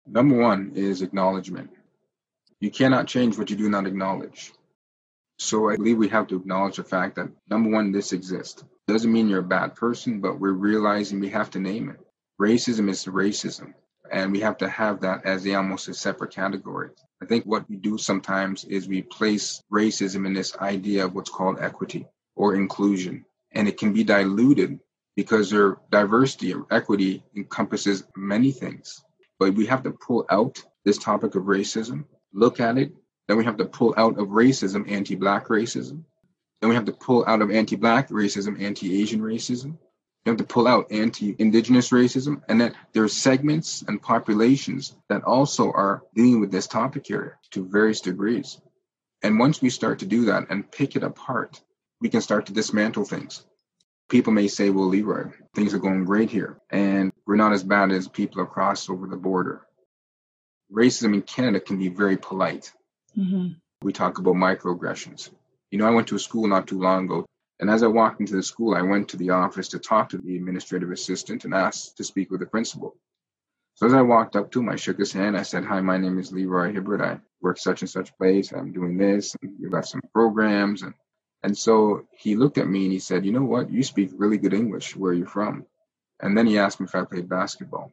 Number 0.08 0.38
one 0.38 0.72
is 0.76 1.02
acknowledgement. 1.02 1.70
You 2.64 2.72
cannot 2.72 3.08
change 3.08 3.38
what 3.38 3.50
you 3.50 3.58
do 3.58 3.70
not 3.70 3.86
acknowledge. 3.86 4.54
So 5.38 5.70
I 5.70 5.76
believe 5.76 5.98
we 5.98 6.08
have 6.08 6.28
to 6.28 6.38
acknowledge 6.38 6.78
the 6.78 6.86
fact 6.86 7.18
that 7.18 7.30
number 7.50 7.70
one, 7.70 7.92
this 7.92 8.14
exists. 8.14 8.64
Doesn't 8.88 9.12
mean 9.12 9.28
you're 9.28 9.40
a 9.40 9.44
bad 9.60 9.76
person, 9.76 10.22
but 10.22 10.40
we're 10.40 10.54
realizing 10.54 11.20
we 11.20 11.28
have 11.28 11.50
to 11.50 11.60
name 11.60 11.90
it. 11.90 12.00
Racism 12.40 12.90
is 12.90 13.04
racism, 13.04 13.74
and 14.10 14.32
we 14.32 14.40
have 14.40 14.56
to 14.60 14.70
have 14.70 15.02
that 15.02 15.26
as 15.26 15.46
almost 15.46 15.90
a 15.90 15.94
separate 15.94 16.32
category. 16.32 16.92
I 17.22 17.26
think 17.26 17.44
what 17.44 17.70
we 17.70 17.76
do 17.76 17.98
sometimes 17.98 18.64
is 18.64 18.88
we 18.88 19.02
place 19.02 19.62
racism 19.70 20.26
in 20.26 20.32
this 20.32 20.56
idea 20.56 21.04
of 21.04 21.16
what's 21.16 21.30
called 21.30 21.58
equity 21.60 22.08
or 22.38 22.56
inclusion, 22.56 23.26
and 23.52 23.68
it 23.68 23.78
can 23.78 23.92
be 23.92 24.06
diluted 24.06 24.80
because 25.18 25.50
their 25.50 25.80
diversity 25.92 26.54
or 26.54 26.66
equity 26.72 27.26
encompasses 27.36 28.06
many 28.16 28.54
things. 28.54 29.04
But 29.38 29.54
we 29.54 29.66
have 29.66 29.84
to 29.84 29.92
pull 29.92 30.26
out 30.30 30.64
this 30.86 30.98
topic 30.98 31.36
of 31.36 31.44
racism, 31.44 32.06
look 32.34 32.60
at 32.60 32.78
it, 32.78 32.92
then 33.28 33.38
we 33.38 33.46
have 33.46 33.58
to 33.58 33.66
pull 33.66 33.94
out 33.98 34.20
of 34.20 34.30
racism 34.30 34.90
anti 34.92 35.16
black 35.16 35.48
racism. 35.48 36.04
Then 36.60 36.70
we 36.70 36.76
have 36.76 36.86
to 36.86 36.94
pull 36.94 37.26
out 37.28 37.42
of 37.42 37.52
anti 37.52 37.76
black 37.76 38.10
racism 38.10 38.62
anti 38.62 39.02
Asian 39.02 39.22
racism. 39.22 39.78
We 40.26 40.30
have 40.30 40.38
to 40.38 40.46
pull 40.46 40.68
out 40.68 40.92
anti 40.92 41.36
indigenous 41.38 41.90
racism. 41.90 42.42
And 42.48 42.60
then 42.60 42.76
there 42.94 43.04
are 43.04 43.10
segments 43.10 43.84
and 43.88 44.02
populations 44.02 44.96
that 45.10 45.24
also 45.24 45.72
are 45.72 46.04
dealing 46.16 46.40
with 46.40 46.52
this 46.52 46.68
topic 46.68 47.06
here 47.08 47.38
to 47.52 47.66
various 47.66 48.02
degrees. 48.02 48.60
And 49.22 49.40
once 49.40 49.62
we 49.62 49.70
start 49.70 50.00
to 50.00 50.06
do 50.06 50.26
that 50.26 50.48
and 50.50 50.70
pick 50.70 50.96
it 50.96 51.04
apart, 51.04 51.62
we 52.02 52.10
can 52.10 52.22
start 52.22 52.48
to 52.48 52.54
dismantle 52.54 53.06
things. 53.06 53.46
People 54.10 54.34
may 54.34 54.50
say, 54.50 54.70
well, 54.70 54.88
Leroy, 54.88 55.32
things 55.56 55.74
are 55.74 55.80
going 55.80 56.04
great 56.04 56.30
here, 56.30 56.60
and 56.70 57.12
we're 57.26 57.38
not 57.38 57.54
as 57.54 57.64
bad 57.64 57.92
as 57.92 58.08
people 58.10 58.44
across 58.44 58.90
over 58.90 59.08
the 59.08 59.16
border. 59.16 59.66
Racism 60.72 61.14
in 61.14 61.22
Canada 61.22 61.60
can 61.60 61.78
be 61.78 61.90
very 61.90 62.18
polite. 62.18 62.72
Mm-hmm. 63.18 63.54
We 63.82 63.94
talk 63.94 64.18
about 64.18 64.36
microaggressions. 64.36 65.30
You 65.72 65.80
know, 65.80 65.88
I 65.88 65.92
went 65.92 66.08
to 66.08 66.16
a 66.16 66.20
school 66.20 66.48
not 66.48 66.68
too 66.68 66.80
long 66.80 67.06
ago, 67.06 67.26
and 67.60 67.70
as 67.70 67.84
I 67.84 67.88
walked 67.88 68.20
into 68.20 68.36
the 68.36 68.44
school, 68.44 68.76
I 68.76 68.82
went 68.82 69.10
to 69.10 69.18
the 69.18 69.32
office 69.32 69.70
to 69.70 69.80
talk 69.80 70.10
to 70.10 70.18
the 70.18 70.36
administrative 70.36 70.92
assistant 70.92 71.46
and 71.46 71.54
asked 71.54 71.98
to 71.98 72.04
speak 72.04 72.32
with 72.32 72.40
the 72.40 72.46
principal. 72.46 72.96
So 73.76 73.88
as 73.88 73.94
I 73.94 74.02
walked 74.02 74.36
up 74.36 74.52
to 74.52 74.60
him, 74.60 74.70
I 74.70 74.76
shook 74.76 75.00
his 75.00 75.12
hand. 75.12 75.38
I 75.38 75.44
said, 75.44 75.66
Hi, 75.66 75.82
my 75.82 75.98
name 75.98 76.20
is 76.20 76.32
Leroy 76.32 76.74
Hibbert. 76.74 77.02
I 77.02 77.20
work 77.42 77.58
such 77.58 77.82
and 77.82 77.90
such 77.90 78.16
place. 78.18 78.52
I'm 78.52 78.72
doing 78.72 78.98
this. 78.98 79.36
And 79.42 79.56
you've 79.60 79.72
got 79.72 79.88
some 79.88 80.02
programs. 80.14 80.84
And, 80.84 80.94
and 81.42 81.58
so 81.58 82.06
he 82.12 82.36
looked 82.36 82.58
at 82.58 82.68
me 82.68 82.84
and 82.84 82.92
he 82.92 83.00
said, 83.00 83.26
You 83.26 83.32
know 83.32 83.44
what? 83.44 83.72
You 83.72 83.82
speak 83.82 84.12
really 84.14 84.38
good 84.38 84.54
English. 84.54 84.96
Where 84.96 85.12
are 85.12 85.16
you 85.16 85.26
from? 85.26 85.66
And 86.20 86.38
then 86.38 86.46
he 86.46 86.60
asked 86.60 86.80
me 86.80 86.86
if 86.86 86.96
I 86.96 87.04
played 87.04 87.28
basketball. 87.28 87.92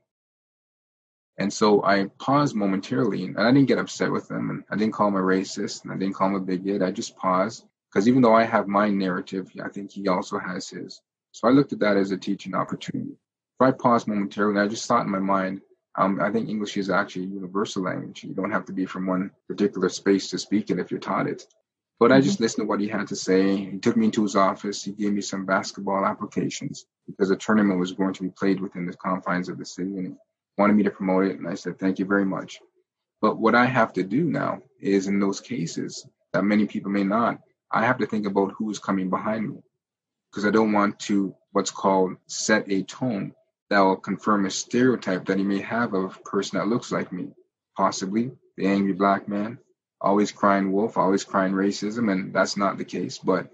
And 1.40 1.50
so 1.50 1.82
I 1.82 2.04
paused 2.18 2.54
momentarily 2.54 3.25
and 3.25 3.38
I 3.38 3.50
didn't 3.50 3.68
get 3.68 3.78
upset 3.78 4.12
with 4.12 4.30
him 4.30 4.50
and 4.50 4.62
I 4.70 4.76
didn't 4.76 4.92
call 4.92 5.09
him 5.09 5.16
a 5.16 5.20
racist 5.20 5.85
and 5.85 5.92
I 5.92 5.97
didn't 5.97 6.14
call 6.14 6.28
him 6.28 6.35
a 6.35 6.40
bigot. 6.40 6.82
I 6.82 6.90
just 6.90 7.16
paused 7.16 7.64
because 7.88 8.06
even 8.06 8.20
though 8.20 8.35
I 8.35 8.44
have 8.44 8.68
my 8.68 8.90
narrative, 8.90 9.50
I 9.64 9.70
think 9.70 9.90
he 9.90 10.06
also 10.06 10.38
has 10.38 10.68
his. 10.68 11.00
So 11.32 11.49
I 11.49 11.52
looked 11.52 11.73
at 11.73 11.78
that 11.78 11.97
as 11.97 12.11
a 12.11 12.18
teaching 12.18 12.54
opportunity. 12.54 13.12
If 13.12 13.62
I 13.62 13.70
paused 13.70 14.06
momentarily, 14.06 14.61
I 14.61 14.68
just 14.68 14.87
thought 14.87 15.06
in 15.06 15.11
my 15.11 15.18
mind, 15.18 15.62
um, 15.96 16.20
I 16.20 16.31
think 16.31 16.50
English 16.50 16.76
is 16.76 16.90
actually 16.90 17.24
a 17.24 17.29
universal 17.29 17.85
language. 17.85 18.22
You 18.22 18.35
don't 18.35 18.53
have 18.53 18.66
to 18.66 18.74
be 18.74 18.85
from 18.85 19.07
one 19.07 19.31
particular 19.48 19.88
space 19.88 20.29
to 20.31 20.38
speak 20.38 20.68
it 20.68 20.79
if 20.79 20.90
you're 20.90 21.00
taught 21.00 21.26
it. 21.26 21.46
But 21.98 22.12
I 22.12 22.20
just 22.20 22.35
mm-hmm. 22.35 22.44
listened 22.44 22.64
to 22.64 22.68
what 22.68 22.81
he 22.81 22.88
had 22.88 23.09
to 23.09 23.16
say. 23.16 23.57
He 23.57 23.79
took 23.79 23.96
me 23.96 24.07
into 24.07 24.24
his 24.24 24.37
office. 24.37 24.85
He 24.85 24.92
gave 24.92 25.14
me 25.14 25.22
some 25.22 25.46
basketball 25.46 26.05
applications 26.05 26.85
because 27.07 27.31
a 27.31 27.37
tournament 27.37 27.81
was 27.81 27.92
going 27.92 28.12
to 28.12 28.22
be 28.22 28.29
played 28.31 28.61
within 28.61 28.85
the 28.85 28.92
confines 28.92 29.48
of 29.48 29.57
the 29.57 29.64
city. 29.64 29.96
And 29.96 30.16
wanted 30.61 30.77
me 30.77 30.83
to 30.83 30.90
promote 30.90 31.25
it. 31.25 31.38
And 31.38 31.49
I 31.49 31.55
said, 31.55 31.79
thank 31.79 31.99
you 31.99 32.05
very 32.05 32.27
much. 32.27 32.61
But 33.23 33.38
what 33.38 33.55
I 33.55 33.64
have 33.64 33.94
to 33.94 34.03
do 34.03 34.25
now 34.25 34.61
is 34.79 35.07
in 35.07 35.18
those 35.18 35.40
cases 35.40 36.07
that 36.35 36.44
many 36.44 36.66
people 36.66 36.90
may 36.90 37.03
not, 37.03 37.38
I 37.73 37.87
have 37.87 37.96
to 37.99 38.07
think 38.07 38.27
about 38.27 38.53
who 38.59 38.70
is 38.70 38.79
coming 38.79 39.09
behind 39.09 39.49
me 39.49 39.62
because 40.31 40.44
I 40.44 40.51
don't 40.51 40.73
want 40.73 40.99
to 41.01 41.35
what's 41.53 41.70
called 41.70 42.16
set 42.27 42.70
a 42.70 42.83
tone 42.83 43.33
that 43.70 43.81
will 43.81 43.96
confirm 43.96 44.44
a 44.44 44.51
stereotype 44.51 45.25
that 45.27 45.38
he 45.38 45.44
may 45.44 45.62
have 45.62 45.94
of 45.94 46.16
a 46.16 46.29
person 46.29 46.59
that 46.59 46.68
looks 46.68 46.92
like 46.92 47.11
me, 47.11 47.29
possibly 47.75 48.31
the 48.59 48.66
angry 48.66 48.92
black 48.92 49.29
man, 49.29 49.59
always 49.99 50.31
crying 50.31 50.73
wolf, 50.73 50.99
always 50.99 51.25
crying 51.25 51.55
racism, 51.55 52.12
and 52.12 52.35
that's 52.35 52.59
not 52.59 52.77
the 52.77 52.85
case. 52.85 53.16
But 53.16 53.49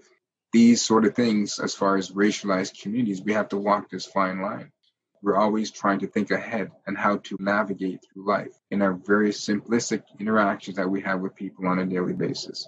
these 0.51 0.81
sort 0.81 1.05
of 1.05 1.15
things, 1.15 1.59
as 1.59 1.73
far 1.73 1.95
as 1.95 2.11
racialized 2.11 2.81
communities, 2.81 3.21
we 3.21 3.33
have 3.33 3.49
to 3.49 3.57
walk 3.57 3.89
this 3.89 4.05
fine 4.05 4.41
line 4.41 4.71
we're 5.21 5.37
always 5.37 5.71
trying 5.71 5.99
to 5.99 6.07
think 6.07 6.31
ahead 6.31 6.71
and 6.85 6.97
how 6.97 7.17
to 7.17 7.37
navigate 7.39 7.99
through 8.01 8.27
life 8.27 8.59
in 8.71 8.81
our 8.81 8.93
very 8.93 9.29
simplistic 9.31 10.03
interactions 10.19 10.77
that 10.77 10.89
we 10.89 11.01
have 11.01 11.21
with 11.21 11.35
people 11.35 11.67
on 11.67 11.79
a 11.79 11.85
daily 11.85 12.13
basis. 12.13 12.67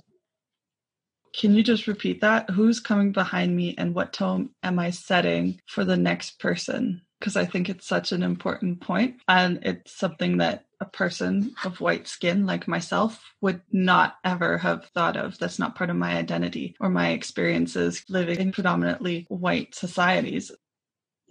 Can 1.33 1.53
you 1.53 1.63
just 1.63 1.87
repeat 1.87 2.21
that? 2.21 2.49
Who's 2.49 2.79
coming 2.79 3.11
behind 3.11 3.55
me 3.55 3.75
and 3.77 3.93
what 3.93 4.13
tone 4.13 4.49
am 4.63 4.79
I 4.79 4.89
setting 4.89 5.61
for 5.67 5.85
the 5.85 5.97
next 5.97 6.39
person? 6.39 7.01
Because 7.19 7.35
I 7.35 7.45
think 7.45 7.69
it's 7.69 7.87
such 7.87 8.11
an 8.11 8.23
important 8.23 8.81
point 8.81 9.17
and 9.27 9.59
it's 9.63 9.91
something 9.91 10.37
that 10.37 10.65
a 10.79 10.85
person 10.85 11.53
of 11.65 11.81
white 11.81 12.07
skin 12.07 12.45
like 12.45 12.67
myself 12.67 13.33
would 13.41 13.61
not 13.71 14.15
ever 14.23 14.57
have 14.57 14.85
thought 14.93 15.17
of. 15.17 15.37
That's 15.37 15.59
not 15.59 15.75
part 15.75 15.89
of 15.89 15.97
my 15.97 16.15
identity 16.15 16.75
or 16.79 16.89
my 16.89 17.09
experiences 17.09 18.03
living 18.09 18.39
in 18.39 18.51
predominantly 18.51 19.25
white 19.29 19.75
societies. 19.75 20.51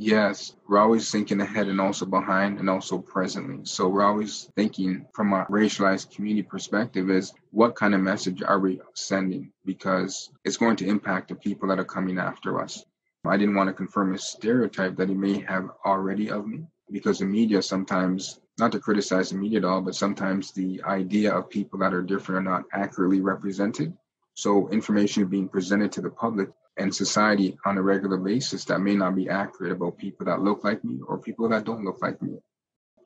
Yes, 0.00 0.54
we're 0.68 0.78
always 0.78 1.10
thinking 1.10 1.40
ahead 1.40 1.66
and 1.66 1.80
also 1.80 2.06
behind 2.06 2.60
and 2.60 2.70
also 2.70 2.98
presently. 2.98 3.64
So 3.64 3.88
we're 3.88 4.04
always 4.04 4.48
thinking 4.54 5.04
from 5.12 5.32
a 5.32 5.44
racialized 5.46 6.14
community 6.14 6.44
perspective 6.44 7.10
is 7.10 7.32
what 7.50 7.74
kind 7.74 7.96
of 7.96 8.00
message 8.00 8.40
are 8.40 8.60
we 8.60 8.80
sending? 8.94 9.50
Because 9.64 10.30
it's 10.44 10.56
going 10.56 10.76
to 10.76 10.86
impact 10.86 11.28
the 11.28 11.34
people 11.34 11.68
that 11.68 11.80
are 11.80 11.84
coming 11.84 12.18
after 12.18 12.62
us. 12.62 12.84
I 13.26 13.36
didn't 13.36 13.56
want 13.56 13.66
to 13.70 13.74
confirm 13.74 14.14
a 14.14 14.18
stereotype 14.18 14.96
that 14.96 15.08
he 15.08 15.16
may 15.16 15.40
have 15.40 15.68
already 15.84 16.30
of 16.30 16.46
me 16.46 16.68
because 16.92 17.18
the 17.18 17.24
media 17.24 17.60
sometimes, 17.60 18.38
not 18.56 18.70
to 18.72 18.78
criticize 18.78 19.30
the 19.30 19.36
media 19.36 19.58
at 19.58 19.64
all, 19.64 19.82
but 19.82 19.96
sometimes 19.96 20.52
the 20.52 20.80
idea 20.84 21.34
of 21.34 21.50
people 21.50 21.80
that 21.80 21.92
are 21.92 22.02
different 22.02 22.46
are 22.46 22.50
not 22.50 22.64
accurately 22.72 23.20
represented. 23.20 23.92
So 24.34 24.68
information 24.68 25.26
being 25.26 25.48
presented 25.48 25.90
to 25.92 26.00
the 26.00 26.10
public 26.10 26.50
and 26.78 26.94
society 26.94 27.58
on 27.64 27.76
a 27.76 27.82
regular 27.82 28.16
basis 28.16 28.64
that 28.66 28.80
may 28.80 28.94
not 28.94 29.16
be 29.16 29.28
accurate 29.28 29.72
about 29.72 29.98
people 29.98 30.26
that 30.26 30.40
look 30.40 30.64
like 30.64 30.84
me 30.84 31.00
or 31.06 31.18
people 31.18 31.48
that 31.48 31.64
don't 31.64 31.84
look 31.84 32.00
like 32.00 32.22
me. 32.22 32.38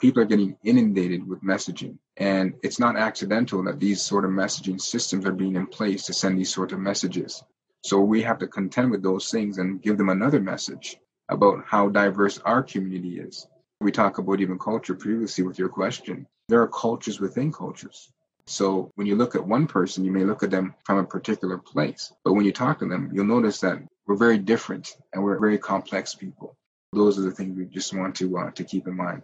People 0.01 0.23
are 0.23 0.27
getting 0.27 0.57
inundated 0.65 1.27
with 1.27 1.43
messaging, 1.43 1.97
and 2.17 2.55
it's 2.63 2.79
not 2.79 2.97
accidental 2.97 3.63
that 3.65 3.81
these 3.81 4.03
sort 4.03 4.25
of 4.25 4.33
messaging 4.33 4.81
systems 4.81 5.25
are 5.25 5.33
being 5.33 5.57
in 5.57 5.67
place 5.67 6.05
to 6.07 6.13
send 6.13 6.39
these 6.39 6.53
sort 6.53 6.73
of 6.73 6.81
messages. 6.81 7.43
So 7.85 8.01
we 8.01 8.23
have 8.23 8.39
to 8.39 8.47
contend 8.47 8.91
with 8.91 9.03
those 9.03 9.31
things 9.31 9.59
and 9.59 9.81
give 9.81 9.99
them 9.99 10.09
another 10.09 10.41
message 10.41 10.99
about 11.29 11.65
how 11.67 11.89
diverse 11.89 12.39
our 12.39 12.63
community 12.63 13.19
is. 13.21 13.47
We 13.81 13.91
talk 13.91 14.19
about 14.19 14.41
even 14.41 14.59
culture 14.59 14.95
previously 14.95 15.45
with 15.45 15.59
your 15.59 15.69
question. 15.69 16.27
There 16.49 16.63
are 16.63 16.69
cultures 16.69 17.21
within 17.21 17.53
cultures. 17.53 18.13
So 18.53 18.93
when 18.97 19.07
you 19.07 19.17
look 19.17 19.35
at 19.35 19.47
one 19.47 19.67
person, 19.67 20.05
you 20.05 20.13
may 20.13 20.25
look 20.25 20.43
at 20.43 20.51
them 20.51 20.75
from 20.85 20.99
a 20.99 21.05
particular 21.05 21.57
place. 21.57 22.13
But 22.23 22.35
when 22.35 22.45
you 22.45 22.53
talk 22.53 22.81
to 22.81 22.87
them, 22.87 23.11
you'll 23.11 23.25
notice 23.25 23.61
that 23.61 23.79
we're 24.07 24.17
very 24.17 24.37
different 24.37 24.95
and 25.15 25.25
we're 25.25 25.39
very 25.39 25.57
complex 25.57 26.15
people. 26.15 26.55
Those 26.93 27.19
are 27.19 27.23
the 27.23 27.31
things 27.31 27.57
we 27.57 27.65
just 27.65 27.95
want 27.95 28.15
to 28.17 28.37
uh, 28.37 28.51
to 28.51 28.65
keep 28.65 28.87
in 28.87 28.95
mind. 28.95 29.23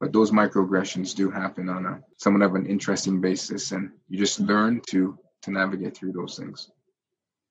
But 0.00 0.12
those 0.12 0.32
microaggressions 0.32 1.14
do 1.14 1.30
happen 1.30 1.68
on 1.68 1.86
a 1.86 2.02
somewhat 2.18 2.42
of 2.42 2.56
an 2.56 2.66
interesting 2.66 3.20
basis, 3.20 3.70
and 3.70 3.92
you 4.08 4.18
just 4.18 4.40
learn 4.40 4.82
to 4.88 5.16
to 5.42 5.52
navigate 5.52 5.96
through 5.96 6.12
those 6.12 6.36
things. 6.36 6.68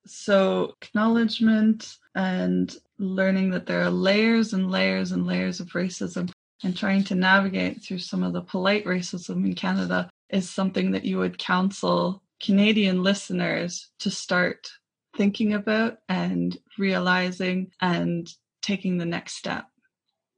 So 0.04 0.74
acknowledgement 0.82 1.96
and 2.14 2.76
learning 2.98 3.48
that 3.52 3.64
there 3.64 3.80
are 3.80 3.90
layers 3.90 4.52
and 4.52 4.70
layers 4.70 5.12
and 5.12 5.26
layers 5.26 5.60
of 5.60 5.68
racism 5.68 6.30
and 6.62 6.76
trying 6.76 7.04
to 7.04 7.14
navigate 7.14 7.82
through 7.82 8.00
some 8.00 8.22
of 8.22 8.34
the 8.34 8.42
polite 8.42 8.84
racism 8.84 9.46
in 9.46 9.54
Canada 9.54 10.10
is 10.30 10.50
something 10.50 10.92
that 10.92 11.04
you 11.04 11.18
would 11.18 11.38
counsel 11.38 12.22
Canadian 12.42 13.02
listeners 13.02 13.90
to 14.00 14.10
start 14.10 14.68
thinking 15.16 15.54
about 15.54 15.98
and 16.08 16.56
realizing 16.78 17.70
and 17.80 18.28
taking 18.62 18.98
the 18.98 19.04
next 19.04 19.36
step? 19.36 19.66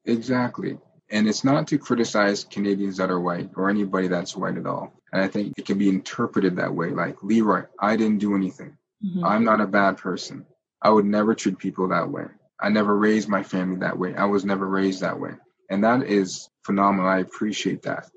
Exactly. 0.05 0.79
And 1.11 1.29
it's 1.29 1.44
not 1.44 1.68
to 1.68 1.79
criticize 1.79 2.44
Canadians 2.44 2.96
that 2.96 3.11
are 3.11 3.20
white 3.20 3.51
or 3.57 3.70
anybody 3.70 4.09
that's 4.09 4.37
white 4.37 4.57
at 4.57 4.66
all. 4.66 4.92
And 5.12 5.22
I 5.22 5.29
think 5.29 5.55
it 5.57 5.64
can 5.64 5.79
be 5.79 5.88
interpreted 5.88 6.57
that 6.57 6.75
way 6.75 6.90
like, 6.90 7.22
Leroy, 7.22 7.62
I 7.81 7.96
didn't 7.96 8.18
do 8.18 8.35
anything. 8.35 8.77
Mm-hmm. 9.05 9.25
I'm 9.25 9.44
not 9.44 9.61
a 9.61 9.66
bad 9.66 9.99
person. 9.99 10.46
I 10.83 10.90
would 10.90 11.05
never 11.05 11.35
treat 11.35 11.59
people 11.59 11.88
that 11.88 12.11
way. 12.11 12.27
I 12.61 12.70
never 12.70 12.96
raised 12.96 13.29
my 13.29 13.42
family 13.42 13.79
that 13.79 13.99
way. 13.99 14.14
I 14.14 14.25
was 14.25 14.44
never 14.44 14.66
raised 14.66 15.01
that 15.01 15.20
way. 15.20 15.33
And 15.70 15.85
that 15.85 16.05
is 16.05 16.49
phenomenal. 16.64 17.11
I 17.11 17.18
appreciate 17.18 17.83
that. 17.83 18.09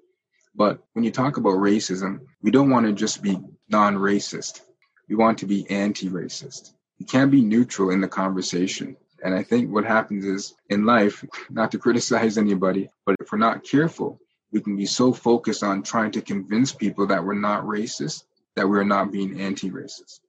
But 0.55 0.83
when 0.93 1.03
you 1.03 1.11
talk 1.11 1.37
about 1.37 1.53
racism, 1.53 2.21
we 2.41 2.51
don't 2.51 2.69
want 2.69 2.85
to 2.85 2.93
just 2.93 3.21
be 3.21 3.37
non 3.69 3.95
racist. 3.95 4.61
We 5.07 5.15
want 5.15 5.39
to 5.39 5.45
be 5.45 5.69
anti 5.69 6.09
racist. 6.09 6.73
You 6.97 7.05
can't 7.05 7.31
be 7.31 7.41
neutral 7.41 7.91
in 7.91 8.01
the 8.01 8.07
conversation. 8.07 8.97
And 9.23 9.33
I 9.33 9.43
think 9.43 9.71
what 9.71 9.85
happens 9.85 10.25
is 10.25 10.53
in 10.69 10.85
life, 10.85 11.23
not 11.49 11.71
to 11.71 11.77
criticize 11.77 12.37
anybody, 12.37 12.89
but 13.05 13.15
if 13.19 13.31
we're 13.31 13.37
not 13.37 13.63
careful, 13.63 14.19
we 14.51 14.61
can 14.61 14.75
be 14.75 14.85
so 14.85 15.13
focused 15.13 15.63
on 15.63 15.83
trying 15.83 16.11
to 16.11 16.21
convince 16.21 16.71
people 16.71 17.07
that 17.07 17.23
we're 17.23 17.35
not 17.35 17.63
racist 17.63 18.23
that 18.55 18.67
we're 18.67 18.83
not 18.83 19.11
being 19.11 19.39
anti 19.39 19.69
racist. 19.69 20.19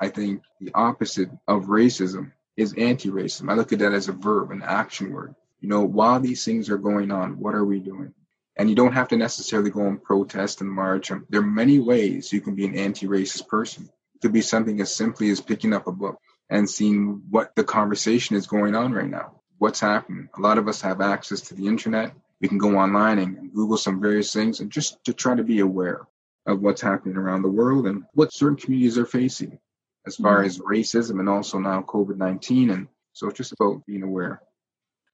I 0.00 0.08
think 0.08 0.42
the 0.60 0.70
opposite 0.74 1.30
of 1.46 1.64
racism 1.64 2.32
is 2.56 2.74
anti 2.74 3.10
racism. 3.10 3.50
I 3.50 3.54
look 3.54 3.72
at 3.72 3.80
that 3.80 3.92
as 3.92 4.08
a 4.08 4.12
verb, 4.12 4.50
an 4.52 4.62
action 4.62 5.12
word. 5.12 5.34
You 5.60 5.68
know, 5.68 5.82
while 5.82 6.20
these 6.20 6.44
things 6.44 6.70
are 6.70 6.78
going 6.78 7.10
on, 7.10 7.38
what 7.38 7.54
are 7.54 7.64
we 7.64 7.80
doing? 7.80 8.14
And 8.58 8.68
you 8.68 8.74
don't 8.74 8.92
have 8.92 9.08
to 9.08 9.16
necessarily 9.16 9.70
go 9.70 9.86
and 9.86 10.02
protest 10.02 10.60
and 10.60 10.70
march. 10.70 11.12
There 11.30 11.40
are 11.40 11.46
many 11.46 11.78
ways 11.78 12.32
you 12.32 12.40
can 12.40 12.56
be 12.56 12.66
an 12.66 12.74
anti 12.74 13.06
racist 13.06 13.46
person. 13.46 13.84
It 14.14 14.20
could 14.20 14.32
be 14.32 14.42
something 14.42 14.80
as 14.80 14.92
simply 14.92 15.30
as 15.30 15.40
picking 15.40 15.72
up 15.72 15.86
a 15.86 15.92
book 15.92 16.18
and 16.50 16.68
seeing 16.68 17.22
what 17.30 17.54
the 17.54 17.62
conversation 17.62 18.34
is 18.34 18.48
going 18.48 18.74
on 18.74 18.92
right 18.92 19.08
now. 19.08 19.40
What's 19.58 19.80
happening? 19.80 20.28
A 20.36 20.40
lot 20.40 20.58
of 20.58 20.66
us 20.66 20.80
have 20.82 21.00
access 21.00 21.40
to 21.42 21.54
the 21.54 21.66
internet. 21.66 22.12
We 22.40 22.48
can 22.48 22.58
go 22.58 22.78
online 22.78 23.18
and 23.18 23.52
Google 23.52 23.76
some 23.76 24.00
various 24.00 24.32
things 24.32 24.60
and 24.60 24.70
just 24.70 25.02
to 25.04 25.12
try 25.12 25.34
to 25.34 25.44
be 25.44 25.60
aware 25.60 26.06
of 26.46 26.60
what's 26.60 26.80
happening 26.80 27.16
around 27.16 27.42
the 27.42 27.48
world 27.48 27.86
and 27.86 28.04
what 28.14 28.32
certain 28.32 28.56
communities 28.56 28.98
are 28.98 29.06
facing 29.06 29.58
as 30.06 30.16
far 30.16 30.38
mm-hmm. 30.38 30.46
as 30.46 30.58
racism 30.58 31.20
and 31.20 31.28
also 31.28 31.58
now 31.58 31.82
COVID 31.82 32.16
19. 32.16 32.70
And 32.70 32.88
so 33.12 33.28
it's 33.28 33.36
just 33.36 33.52
about 33.52 33.84
being 33.86 34.02
aware. 34.02 34.40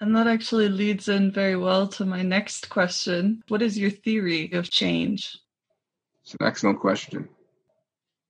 And 0.04 0.14
that 0.16 0.26
actually 0.26 0.68
leads 0.68 1.08
in 1.08 1.32
very 1.32 1.56
well 1.56 1.88
to 1.88 2.04
my 2.04 2.20
next 2.20 2.68
question. 2.68 3.42
What 3.48 3.62
is 3.62 3.78
your 3.78 3.88
theory 3.88 4.52
of 4.52 4.68
change? 4.68 5.38
It's 6.22 6.34
an 6.38 6.46
excellent 6.46 6.80
question. 6.80 7.30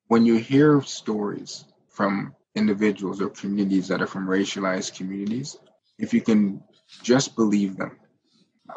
When 0.07 0.25
you 0.25 0.37
hear 0.37 0.81
stories 0.83 1.65
from 1.89 2.33
individuals 2.55 3.21
or 3.21 3.29
communities 3.29 3.89
that 3.89 4.01
are 4.01 4.07
from 4.07 4.29
racialized 4.29 4.97
communities, 4.97 5.59
if 5.99 6.15
you 6.15 6.21
can 6.21 6.63
just 7.03 7.35
believe 7.35 7.77
them, 7.77 7.99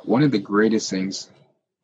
one 0.01 0.23
of 0.23 0.31
the 0.31 0.39
greatest 0.39 0.89
things 0.89 1.29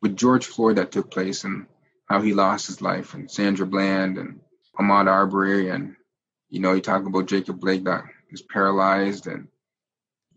with 0.02 0.16
George 0.16 0.46
Floyd 0.46 0.78
that 0.78 0.90
took 0.90 1.12
place 1.12 1.44
and 1.44 1.66
how 2.06 2.22
he 2.22 2.34
lost 2.34 2.66
his 2.66 2.82
life, 2.82 3.14
and 3.14 3.30
Sandra 3.30 3.66
Bland 3.66 4.18
and 4.18 4.40
Ahmaud 4.80 5.06
Arbery, 5.06 5.70
and 5.70 5.94
you 6.48 6.58
know, 6.58 6.72
you 6.72 6.80
talk 6.80 7.06
about 7.06 7.26
Jacob 7.26 7.60
Blake 7.60 7.84
that 7.84 8.02
is 8.30 8.42
paralyzed, 8.42 9.28
and 9.28 9.46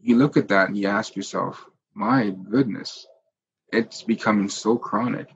you 0.01 0.17
look 0.17 0.37
at 0.37 0.49
that 0.49 0.67
and 0.67 0.77
you 0.77 0.87
ask 0.87 1.15
yourself, 1.15 1.65
my 1.93 2.29
goodness, 2.29 3.05
it's 3.71 4.03
becoming 4.03 4.49
so 4.49 4.77
chronic. 4.77 5.27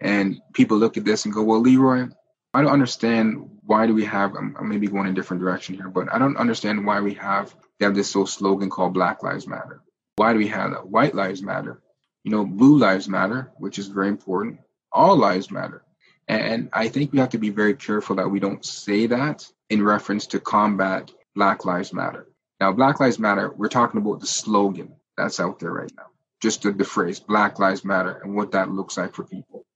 And 0.00 0.40
people 0.52 0.78
look 0.78 0.96
at 0.96 1.04
this 1.04 1.24
and 1.24 1.34
go, 1.34 1.42
well, 1.42 1.60
Leroy, 1.60 2.06
I 2.54 2.62
don't 2.62 2.72
understand 2.72 3.50
why 3.62 3.86
do 3.86 3.94
we 3.94 4.04
have, 4.04 4.34
I'm, 4.34 4.56
maybe 4.68 4.86
going 4.86 5.06
in 5.06 5.12
a 5.12 5.14
different 5.14 5.42
direction 5.42 5.74
here, 5.74 5.88
but 5.88 6.12
I 6.12 6.18
don't 6.18 6.36
understand 6.36 6.86
why 6.86 7.00
we 7.00 7.14
have, 7.14 7.54
they 7.78 7.86
have 7.86 7.94
this 7.94 8.12
whole 8.12 8.26
slogan 8.26 8.70
called 8.70 8.94
Black 8.94 9.22
Lives 9.22 9.46
Matter. 9.46 9.82
Why 10.16 10.32
do 10.32 10.38
we 10.38 10.48
have 10.48 10.70
that? 10.70 10.88
White 10.88 11.14
lives 11.14 11.42
matter. 11.42 11.82
You 12.24 12.30
know, 12.30 12.46
blue 12.46 12.78
lives 12.78 13.08
matter, 13.08 13.52
which 13.58 13.78
is 13.78 13.88
very 13.88 14.08
important. 14.08 14.60
All 14.90 15.16
lives 15.16 15.50
matter. 15.50 15.82
And 16.26 16.70
I 16.72 16.88
think 16.88 17.12
we 17.12 17.18
have 17.18 17.30
to 17.30 17.38
be 17.38 17.50
very 17.50 17.74
careful 17.74 18.16
that 18.16 18.30
we 18.30 18.40
don't 18.40 18.64
say 18.64 19.06
that 19.08 19.46
in 19.68 19.82
reference 19.82 20.28
to 20.28 20.40
combat 20.40 21.12
Black 21.34 21.64
Lives 21.64 21.92
Matter. 21.92 22.26
Now, 22.60 22.72
Black 22.72 23.00
Lives 23.00 23.18
Matter, 23.18 23.52
we're 23.54 23.68
talking 23.68 24.00
about 24.00 24.20
the 24.20 24.26
slogan 24.26 24.94
that's 25.16 25.40
out 25.40 25.58
there 25.58 25.72
right 25.72 25.92
now, 25.96 26.06
just 26.40 26.62
the, 26.62 26.72
the 26.72 26.84
phrase 26.84 27.20
Black 27.20 27.58
Lives 27.58 27.84
Matter 27.84 28.20
and 28.22 28.34
what 28.34 28.52
that 28.52 28.70
looks 28.70 28.96
like 28.96 29.14
for 29.14 29.24
people. 29.24 29.66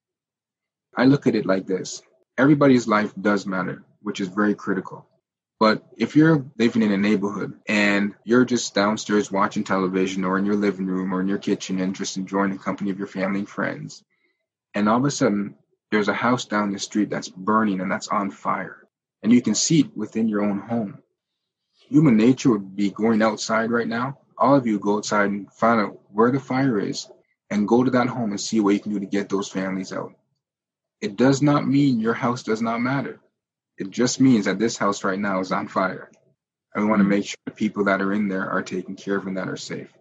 I 0.97 1.05
look 1.05 1.27
at 1.27 1.35
it 1.35 1.47
like 1.47 1.67
this 1.67 2.03
everybody's 2.39 2.89
life 2.89 3.13
does 3.21 3.47
matter, 3.47 3.85
which 4.01 4.21
is 4.21 4.29
very 4.29 4.55
critical. 4.55 5.07
But 5.59 5.85
if 5.99 6.17
you're 6.17 6.47
living 6.59 6.83
in 6.83 6.91
a 6.91 6.97
neighborhood 6.97 7.61
and 7.69 8.15
you're 8.25 8.47
just 8.47 8.75
downstairs 8.75 9.31
watching 9.31 9.63
television 9.63 10.25
or 10.25 10.39
in 10.39 10.47
your 10.47 10.57
living 10.57 10.87
room 10.87 11.13
or 11.13 11.21
in 11.21 11.29
your 11.29 11.39
kitchen 11.39 11.79
and 11.81 11.95
just 11.95 12.17
enjoying 12.17 12.53
the 12.53 12.59
company 12.59 12.91
of 12.91 12.99
your 12.99 13.09
family 13.09 13.41
and 13.41 13.49
friends, 13.49 14.03
and 14.73 14.89
all 14.89 14.97
of 14.97 15.05
a 15.05 15.11
sudden 15.11 15.55
there's 15.91 16.09
a 16.09 16.15
house 16.15 16.47
down 16.47 16.73
the 16.73 16.79
street 16.79 17.11
that's 17.11 17.29
burning 17.29 17.81
and 17.81 17.91
that's 17.91 18.09
on 18.09 18.31
fire, 18.31 18.89
and 19.23 19.33
you 19.33 19.43
can 19.43 19.55
see 19.55 19.81
it 19.81 19.95
within 19.95 20.29
your 20.29 20.43
own 20.43 20.61
home, 20.61 21.03
human 21.91 22.17
nature 22.17 22.51
would 22.51 22.77
be 22.77 22.91
going 22.91 23.21
outside 23.21 23.71
right 23.71 23.89
now. 23.89 24.19
All 24.39 24.55
of 24.55 24.67
you 24.67 24.79
go 24.79 24.99
outside 24.99 25.31
and 25.31 25.53
find 25.53 25.81
out 25.81 26.01
where 26.13 26.31
the 26.31 26.41
fire 26.41 26.79
is 26.79 27.09
and 27.51 27.69
go 27.69 27.85
to 27.85 27.91
that 27.91 28.07
home 28.07 28.31
and 28.31 28.41
see 28.41 28.61
what 28.61 28.75
you 28.75 28.81
can 28.81 28.93
do 28.93 29.01
to 29.01 29.07
get 29.07 29.29
those 29.29 29.49
families 29.49 29.93
out. 29.93 30.15
It 31.01 31.17
does 31.17 31.43
not 31.43 31.67
mean 31.67 32.01
your 32.01 32.15
house 32.15 32.43
does 32.43 32.63
not 32.63 32.81
matter. 32.81 33.21
It 33.77 33.91
just 33.91 34.21
means 34.21 34.45
that 34.45 34.59
this 34.59 34.77
house 34.77 35.03
right 35.05 35.19
now 35.19 35.41
is 35.41 35.53
on 35.53 35.67
fire. 35.69 36.11
And 36.75 36.85
we 36.85 36.91
want 36.91 37.01
to 37.01 37.05
mm-hmm. 37.05 37.11
make 37.11 37.27
sure 37.27 37.39
the 37.45 37.51
people 37.51 37.85
that 37.85 38.01
are 38.01 38.13
in 38.13 38.29
there 38.29 38.49
are 38.49 38.63
taken 38.63 38.95
care 38.95 39.17
of 39.17 39.27
and 39.27 39.37
that 39.37 39.49
are 39.49 39.57
safe. 39.57 39.93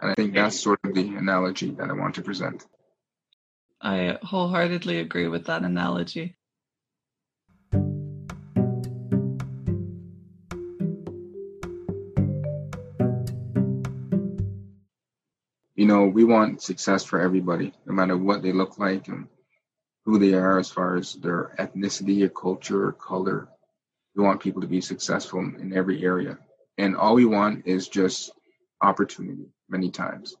And 0.00 0.10
I 0.10 0.14
think 0.14 0.34
that's 0.34 0.58
sort 0.58 0.80
of 0.84 0.94
the 0.94 1.16
analogy 1.16 1.70
that 1.72 1.90
I 1.90 1.92
want 1.92 2.14
to 2.14 2.22
present. 2.22 2.64
I 3.80 4.18
wholeheartedly 4.22 4.98
agree 4.98 5.28
with 5.28 5.46
that 5.46 5.62
analogy. 5.62 6.35
You 15.76 15.84
know, 15.84 16.06
we 16.06 16.24
want 16.24 16.62
success 16.62 17.04
for 17.04 17.20
everybody, 17.20 17.72
no 17.84 17.92
matter 17.92 18.16
what 18.16 18.42
they 18.42 18.52
look 18.52 18.78
like 18.78 19.08
and 19.08 19.28
who 20.06 20.18
they 20.18 20.32
are 20.32 20.58
as 20.58 20.70
far 20.70 20.96
as 20.96 21.12
their 21.12 21.54
ethnicity 21.58 22.22
or 22.22 22.30
culture 22.30 22.86
or 22.86 22.92
color. 22.92 23.48
We 24.14 24.24
want 24.24 24.40
people 24.40 24.62
to 24.62 24.68
be 24.68 24.80
successful 24.80 25.40
in 25.40 25.76
every 25.76 26.02
area. 26.02 26.38
And 26.78 26.96
all 26.96 27.14
we 27.14 27.26
want 27.26 27.66
is 27.66 27.88
just 27.88 28.32
opportunity 28.80 29.50
many 29.68 29.90
times. 29.90 30.34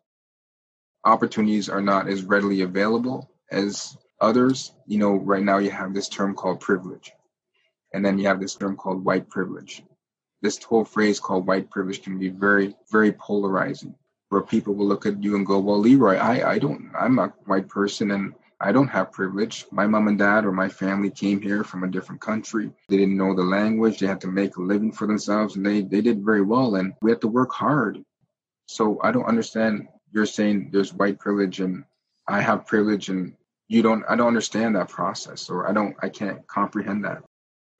Opportunities 1.04 1.68
are 1.68 1.82
not 1.82 2.08
as 2.08 2.22
readily 2.22 2.62
available 2.62 3.30
as 3.50 3.94
others. 4.18 4.72
You 4.86 4.98
know, 4.98 5.16
right 5.16 5.42
now 5.42 5.58
you 5.58 5.70
have 5.70 5.92
this 5.92 6.08
term 6.08 6.34
called 6.34 6.60
privilege. 6.60 7.12
And 7.92 8.02
then 8.02 8.18
you 8.18 8.28
have 8.28 8.40
this 8.40 8.54
term 8.54 8.76
called 8.76 9.04
white 9.04 9.28
privilege. 9.28 9.82
This 10.40 10.62
whole 10.62 10.86
phrase 10.86 11.20
called 11.20 11.46
white 11.46 11.70
privilege 11.70 12.02
can 12.02 12.18
be 12.18 12.30
very, 12.30 12.74
very 12.90 13.12
polarizing, 13.12 13.96
where 14.36 14.44
people 14.44 14.74
will 14.74 14.86
look 14.86 15.06
at 15.06 15.22
you 15.22 15.34
and 15.34 15.46
go, 15.46 15.58
Well, 15.58 15.78
Leroy, 15.78 16.16
I, 16.16 16.52
I 16.52 16.58
don't, 16.58 16.92
I'm 16.94 17.18
a 17.18 17.32
white 17.46 17.68
person 17.68 18.10
and 18.10 18.34
I 18.60 18.70
don't 18.70 18.88
have 18.88 19.10
privilege. 19.10 19.64
My 19.70 19.86
mom 19.86 20.08
and 20.08 20.18
dad 20.18 20.44
or 20.44 20.52
my 20.52 20.68
family 20.68 21.08
came 21.08 21.40
here 21.40 21.64
from 21.64 21.84
a 21.84 21.90
different 21.90 22.20
country. 22.20 22.70
They 22.90 22.98
didn't 22.98 23.16
know 23.16 23.34
the 23.34 23.42
language. 23.42 23.98
They 23.98 24.06
had 24.06 24.20
to 24.20 24.26
make 24.26 24.58
a 24.58 24.62
living 24.62 24.92
for 24.92 25.06
themselves 25.06 25.56
and 25.56 25.64
they, 25.64 25.80
they 25.80 26.02
did 26.02 26.22
very 26.22 26.42
well. 26.42 26.74
And 26.74 26.92
we 27.00 27.10
had 27.10 27.22
to 27.22 27.28
work 27.28 27.50
hard. 27.50 28.04
So 28.66 29.00
I 29.02 29.10
don't 29.10 29.24
understand. 29.24 29.88
You're 30.12 30.26
saying 30.26 30.68
there's 30.70 30.92
white 30.92 31.18
privilege 31.18 31.60
and 31.60 31.84
I 32.28 32.42
have 32.42 32.66
privilege 32.66 33.08
and 33.08 33.32
you 33.68 33.80
don't, 33.80 34.04
I 34.06 34.16
don't 34.16 34.28
understand 34.28 34.76
that 34.76 34.90
process 34.90 35.48
or 35.48 35.66
I 35.66 35.72
don't, 35.72 35.96
I 36.02 36.10
can't 36.10 36.46
comprehend 36.46 37.06
that. 37.06 37.22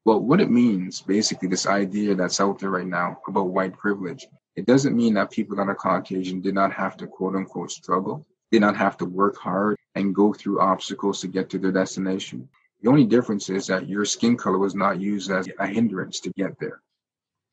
Well, 0.06 0.20
what 0.20 0.40
it 0.40 0.50
means, 0.50 1.02
basically, 1.02 1.48
this 1.48 1.66
idea 1.66 2.14
that's 2.14 2.40
out 2.40 2.60
there 2.60 2.70
right 2.70 2.86
now 2.86 3.18
about 3.28 3.48
white 3.48 3.76
privilege, 3.76 4.26
it 4.56 4.66
doesn't 4.66 4.96
mean 4.96 5.14
that 5.14 5.30
people 5.30 5.56
that 5.56 5.68
are 5.68 5.74
Caucasian 5.74 6.40
did 6.40 6.54
not 6.54 6.72
have 6.72 6.96
to 6.96 7.06
quote 7.06 7.36
unquote 7.36 7.70
struggle 7.70 8.26
did 8.50 8.60
not 8.60 8.76
have 8.76 8.96
to 8.96 9.04
work 9.04 9.36
hard 9.36 9.76
and 9.94 10.14
go 10.14 10.32
through 10.32 10.60
obstacles 10.60 11.20
to 11.20 11.28
get 11.28 11.50
to 11.50 11.58
their 11.58 11.72
destination. 11.72 12.48
The 12.80 12.88
only 12.88 13.04
difference 13.04 13.50
is 13.50 13.66
that 13.66 13.88
your 13.88 14.04
skin 14.04 14.36
color 14.36 14.58
was 14.58 14.74
not 14.74 15.00
used 15.00 15.30
as 15.30 15.48
a 15.58 15.66
hindrance 15.66 16.20
to 16.20 16.30
get 16.30 16.58
there. 16.58 16.80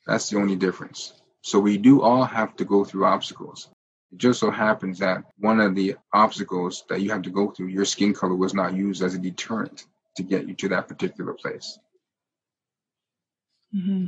That's 0.05 0.29
the 0.29 0.37
only 0.37 0.55
difference. 0.55 1.13
So 1.41 1.59
we 1.59 1.77
do 1.77 2.01
all 2.01 2.23
have 2.23 2.55
to 2.57 2.65
go 2.65 2.83
through 2.83 3.05
obstacles. 3.05 3.69
It 4.11 4.17
just 4.19 4.39
so 4.39 4.51
happens 4.51 4.99
that 4.99 5.23
one 5.37 5.59
of 5.59 5.75
the 5.75 5.95
obstacles 6.13 6.85
that 6.89 7.01
you 7.01 7.09
have 7.11 7.23
to 7.23 7.31
go 7.31 7.51
through, 7.51 7.67
your 7.67 7.85
skin 7.85 8.13
color 8.13 8.35
was 8.35 8.53
not 8.53 8.73
used 8.73 9.01
as 9.01 9.15
a 9.15 9.19
deterrent 9.19 9.85
to 10.17 10.23
get 10.23 10.47
you 10.47 10.53
to 10.55 10.69
that 10.69 10.87
particular 10.87 11.33
place. 11.33 11.79
Mm-hmm. 13.75 14.07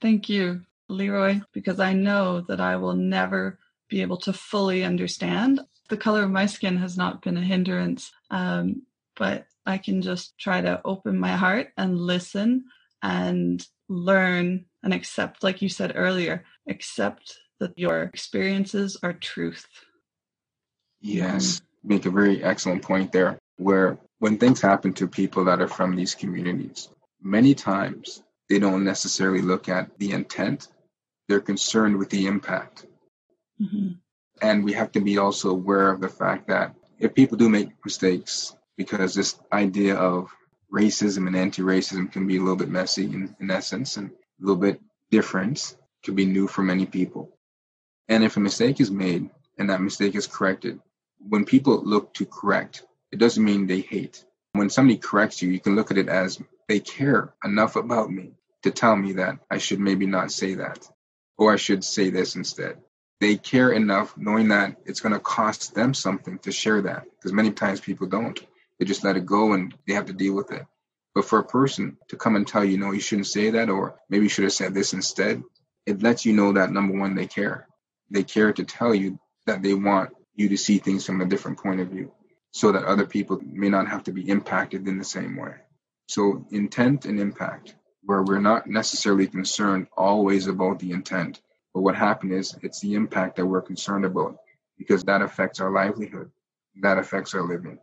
Thank 0.00 0.28
you, 0.28 0.62
Leroy, 0.88 1.40
because 1.52 1.80
I 1.80 1.92
know 1.92 2.42
that 2.42 2.60
I 2.60 2.76
will 2.76 2.94
never 2.94 3.58
be 3.88 4.02
able 4.02 4.18
to 4.18 4.32
fully 4.32 4.84
understand 4.84 5.60
the 5.88 5.96
color 5.96 6.24
of 6.24 6.30
my 6.30 6.46
skin 6.46 6.76
has 6.78 6.96
not 6.96 7.22
been 7.22 7.36
a 7.36 7.42
hindrance, 7.42 8.12
um, 8.30 8.82
but 9.16 9.46
I 9.64 9.78
can 9.78 10.02
just 10.02 10.38
try 10.38 10.60
to 10.60 10.80
open 10.84 11.18
my 11.18 11.32
heart 11.32 11.68
and 11.76 11.98
listen 11.98 12.64
and 13.02 13.66
learn 13.88 14.64
and 14.82 14.92
accept, 14.92 15.42
like 15.42 15.62
you 15.62 15.68
said 15.68 15.92
earlier, 15.94 16.44
accept 16.68 17.38
that 17.60 17.78
your 17.78 18.02
experiences 18.02 18.96
are 19.02 19.12
truth. 19.12 19.66
Yes, 21.00 21.60
make 21.84 22.06
a 22.06 22.10
very 22.10 22.42
excellent 22.42 22.82
point 22.82 23.12
there. 23.12 23.38
Where 23.58 23.98
when 24.18 24.38
things 24.38 24.60
happen 24.60 24.92
to 24.94 25.06
people 25.06 25.44
that 25.44 25.60
are 25.60 25.68
from 25.68 25.94
these 25.94 26.14
communities, 26.14 26.88
many 27.22 27.54
times 27.54 28.22
they 28.48 28.58
don't 28.58 28.84
necessarily 28.84 29.40
look 29.40 29.68
at 29.68 29.98
the 29.98 30.12
intent 30.12 30.68
they're 31.28 31.40
concerned 31.40 31.96
with 31.98 32.10
the 32.10 32.26
impact. 32.26 32.86
Mm-hmm. 33.60 33.92
And 34.42 34.64
we 34.64 34.74
have 34.74 34.92
to 34.92 35.00
be 35.00 35.18
also 35.18 35.50
aware 35.50 35.90
of 35.90 36.00
the 36.00 36.08
fact 36.08 36.48
that 36.48 36.74
if 36.98 37.14
people 37.14 37.38
do 37.38 37.48
make 37.48 37.70
mistakes, 37.84 38.54
because 38.76 39.14
this 39.14 39.38
idea 39.52 39.96
of 39.96 40.30
racism 40.72 41.26
and 41.26 41.36
anti-racism 41.36 42.12
can 42.12 42.26
be 42.26 42.36
a 42.36 42.40
little 42.40 42.56
bit 42.56 42.68
messy 42.68 43.04
in, 43.04 43.34
in 43.40 43.50
essence 43.50 43.96
and 43.96 44.10
a 44.10 44.14
little 44.40 44.60
bit 44.60 44.80
different, 45.10 45.76
can 46.02 46.14
be 46.14 46.26
new 46.26 46.46
for 46.46 46.62
many 46.62 46.86
people. 46.86 47.36
And 48.08 48.22
if 48.22 48.36
a 48.36 48.40
mistake 48.40 48.80
is 48.80 48.90
made 48.90 49.30
and 49.58 49.70
that 49.70 49.80
mistake 49.80 50.14
is 50.14 50.26
corrected, 50.26 50.80
when 51.18 51.44
people 51.44 51.82
look 51.82 52.12
to 52.14 52.26
correct, 52.26 52.84
it 53.10 53.18
doesn't 53.18 53.42
mean 53.42 53.66
they 53.66 53.80
hate. 53.80 54.24
When 54.52 54.70
somebody 54.70 54.98
corrects 54.98 55.40
you, 55.40 55.50
you 55.50 55.60
can 55.60 55.76
look 55.76 55.90
at 55.90 55.98
it 55.98 56.08
as 56.08 56.40
they 56.68 56.80
care 56.80 57.34
enough 57.44 57.76
about 57.76 58.10
me 58.10 58.32
to 58.62 58.70
tell 58.70 58.96
me 58.96 59.14
that 59.14 59.38
I 59.50 59.58
should 59.58 59.80
maybe 59.80 60.06
not 60.06 60.32
say 60.32 60.54
that, 60.54 60.88
or 61.38 61.52
I 61.52 61.56
should 61.56 61.84
say 61.84 62.10
this 62.10 62.36
instead. 62.36 62.78
They 63.20 63.36
care 63.36 63.72
enough 63.72 64.16
knowing 64.16 64.48
that 64.48 64.76
it's 64.84 65.00
going 65.00 65.14
to 65.14 65.20
cost 65.20 65.74
them 65.74 65.94
something 65.94 66.38
to 66.40 66.52
share 66.52 66.82
that, 66.82 67.04
because 67.04 67.32
many 67.32 67.50
times 67.50 67.80
people 67.80 68.06
don't. 68.06 68.38
They 68.78 68.84
just 68.84 69.04
let 69.04 69.16
it 69.16 69.24
go 69.24 69.54
and 69.54 69.74
they 69.86 69.94
have 69.94 70.06
to 70.06 70.12
deal 70.12 70.34
with 70.34 70.52
it. 70.52 70.66
But 71.14 71.24
for 71.24 71.38
a 71.38 71.44
person 71.44 71.96
to 72.08 72.16
come 72.16 72.36
and 72.36 72.46
tell 72.46 72.62
you, 72.64 72.76
no, 72.76 72.92
you 72.92 73.00
shouldn't 73.00 73.26
say 73.26 73.50
that, 73.50 73.70
or 73.70 73.98
maybe 74.10 74.24
you 74.24 74.28
should 74.28 74.44
have 74.44 74.52
said 74.52 74.74
this 74.74 74.92
instead, 74.92 75.42
it 75.86 76.02
lets 76.02 76.26
you 76.26 76.34
know 76.34 76.52
that 76.52 76.70
number 76.70 76.98
one, 76.98 77.14
they 77.14 77.26
care. 77.26 77.66
They 78.10 78.22
care 78.22 78.52
to 78.52 78.64
tell 78.64 78.94
you 78.94 79.18
that 79.46 79.62
they 79.62 79.72
want 79.72 80.10
you 80.34 80.50
to 80.50 80.58
see 80.58 80.78
things 80.78 81.06
from 81.06 81.22
a 81.22 81.26
different 81.26 81.58
point 81.58 81.80
of 81.80 81.88
view 81.88 82.12
so 82.50 82.72
that 82.72 82.84
other 82.84 83.06
people 83.06 83.40
may 83.42 83.70
not 83.70 83.88
have 83.88 84.04
to 84.04 84.12
be 84.12 84.28
impacted 84.28 84.86
in 84.86 84.98
the 84.98 85.04
same 85.04 85.36
way. 85.36 85.54
So, 86.08 86.46
intent 86.50 87.06
and 87.06 87.18
impact, 87.18 87.74
where 88.06 88.22
we're 88.22 88.40
not 88.40 88.66
necessarily 88.66 89.26
concerned 89.26 89.88
always 89.96 90.46
about 90.46 90.78
the 90.78 90.92
intent, 90.92 91.40
but 91.74 91.82
what 91.82 91.96
happened 91.96 92.32
is 92.32 92.56
it's 92.62 92.80
the 92.80 92.94
impact 92.94 93.36
that 93.36 93.46
we're 93.46 93.60
concerned 93.60 94.04
about 94.04 94.38
because 94.78 95.02
that 95.04 95.22
affects 95.22 95.60
our 95.60 95.70
livelihood, 95.70 96.30
that 96.80 96.98
affects 96.98 97.34
our 97.34 97.42
living. 97.42 97.78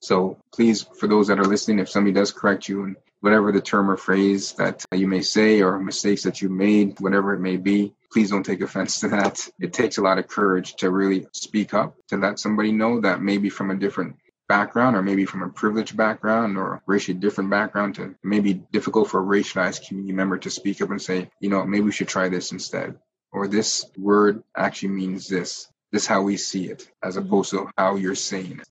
So 0.00 0.38
please, 0.52 0.82
for 0.82 1.08
those 1.08 1.28
that 1.28 1.38
are 1.38 1.44
listening, 1.44 1.78
if 1.78 1.88
somebody 1.88 2.12
does 2.12 2.32
correct 2.32 2.68
you 2.68 2.84
and 2.84 2.96
whatever 3.20 3.50
the 3.50 3.62
term 3.62 3.90
or 3.90 3.96
phrase 3.96 4.52
that 4.52 4.84
you 4.92 5.08
may 5.08 5.22
say 5.22 5.62
or 5.62 5.78
mistakes 5.78 6.22
that 6.24 6.42
you 6.42 6.50
made, 6.50 7.00
whatever 7.00 7.32
it 7.32 7.40
may 7.40 7.56
be, 7.56 7.94
please 8.12 8.30
don't 8.30 8.44
take 8.44 8.60
offense 8.60 9.00
to 9.00 9.08
that. 9.08 9.48
It 9.58 9.72
takes 9.72 9.96
a 9.96 10.02
lot 10.02 10.18
of 10.18 10.28
courage 10.28 10.76
to 10.76 10.90
really 10.90 11.26
speak 11.32 11.72
up, 11.72 11.96
to 12.08 12.18
let 12.18 12.38
somebody 12.38 12.72
know 12.72 13.00
that 13.00 13.22
maybe 13.22 13.48
from 13.48 13.70
a 13.70 13.76
different 13.76 14.16
background 14.48 14.96
or 14.96 15.02
maybe 15.02 15.24
from 15.24 15.42
a 15.42 15.48
privileged 15.48 15.96
background 15.96 16.56
or 16.56 16.82
racially 16.86 17.18
different 17.18 17.50
background 17.50 17.96
to 17.96 18.14
maybe 18.22 18.54
difficult 18.54 19.10
for 19.10 19.20
a 19.20 19.24
racialized 19.24 19.86
community 19.86 20.12
member 20.12 20.38
to 20.38 20.50
speak 20.50 20.80
up 20.80 20.90
and 20.90 21.02
say, 21.02 21.30
you 21.40 21.50
know, 21.50 21.64
maybe 21.64 21.84
we 21.84 21.92
should 21.92 22.08
try 22.08 22.28
this 22.28 22.52
instead. 22.52 22.98
Or 23.32 23.48
this 23.48 23.84
word 23.98 24.42
actually 24.56 24.90
means 24.90 25.28
this. 25.28 25.68
This 25.92 26.02
is 26.02 26.08
how 26.08 26.22
we 26.22 26.36
see 26.36 26.68
it, 26.68 26.88
as 27.02 27.16
mm-hmm. 27.16 27.26
opposed 27.26 27.50
to 27.50 27.70
how 27.76 27.96
you're 27.96 28.14
saying 28.14 28.60
it. 28.60 28.68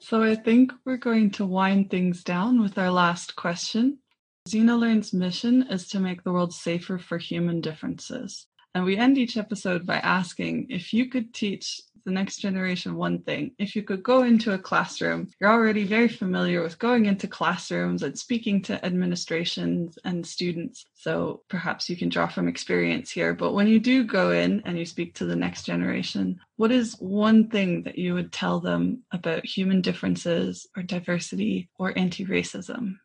So 0.00 0.22
I 0.22 0.36
think 0.36 0.72
we're 0.86 0.96
going 0.96 1.32
to 1.32 1.44
wind 1.44 1.90
things 1.90 2.24
down 2.24 2.62
with 2.62 2.78
our 2.78 2.90
last 2.90 3.36
question. 3.36 3.98
XenoLearn's 4.48 5.12
mission 5.12 5.66
is 5.70 5.88
to 5.88 6.00
make 6.00 6.24
the 6.24 6.32
world 6.32 6.54
safer 6.54 6.98
for 6.98 7.18
human 7.18 7.60
differences. 7.60 8.46
And 8.74 8.84
we 8.84 8.96
end 8.96 9.18
each 9.18 9.36
episode 9.36 9.84
by 9.84 9.98
asking 9.98 10.68
if 10.70 10.94
you 10.94 11.08
could 11.08 11.34
teach 11.34 11.82
the 12.04 12.14
next 12.14 12.38
generation 12.38 12.96
one 12.96 13.20
thing. 13.20 13.50
If 13.58 13.76
you 13.76 13.82
could 13.82 14.02
go 14.02 14.22
into 14.22 14.54
a 14.54 14.58
classroom, 14.58 15.28
you're 15.38 15.50
already 15.50 15.84
very 15.84 16.08
familiar 16.08 16.62
with 16.62 16.78
going 16.78 17.04
into 17.04 17.28
classrooms 17.28 18.02
and 18.02 18.18
speaking 18.18 18.62
to 18.62 18.82
administrations 18.84 19.98
and 20.04 20.26
students. 20.26 20.86
So 20.94 21.42
perhaps 21.48 21.90
you 21.90 21.96
can 21.96 22.08
draw 22.08 22.26
from 22.26 22.48
experience 22.48 23.10
here. 23.10 23.34
But 23.34 23.52
when 23.52 23.66
you 23.66 23.78
do 23.78 24.04
go 24.04 24.30
in 24.30 24.62
and 24.64 24.78
you 24.78 24.86
speak 24.86 25.14
to 25.16 25.26
the 25.26 25.36
next 25.36 25.64
generation, 25.64 26.40
what 26.56 26.72
is 26.72 26.96
one 26.98 27.48
thing 27.48 27.82
that 27.82 27.98
you 27.98 28.14
would 28.14 28.32
tell 28.32 28.60
them 28.60 29.02
about 29.12 29.44
human 29.44 29.82
differences 29.82 30.66
or 30.74 30.82
diversity 30.82 31.68
or 31.78 31.92
anti 31.98 32.24
racism? 32.24 32.96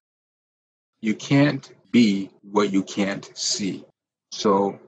You 1.04 1.16
can't 1.16 1.70
be 1.92 2.30
what 2.44 2.72
you 2.72 2.82
can't 2.82 3.30
see. 3.38 3.84
So 4.32 4.80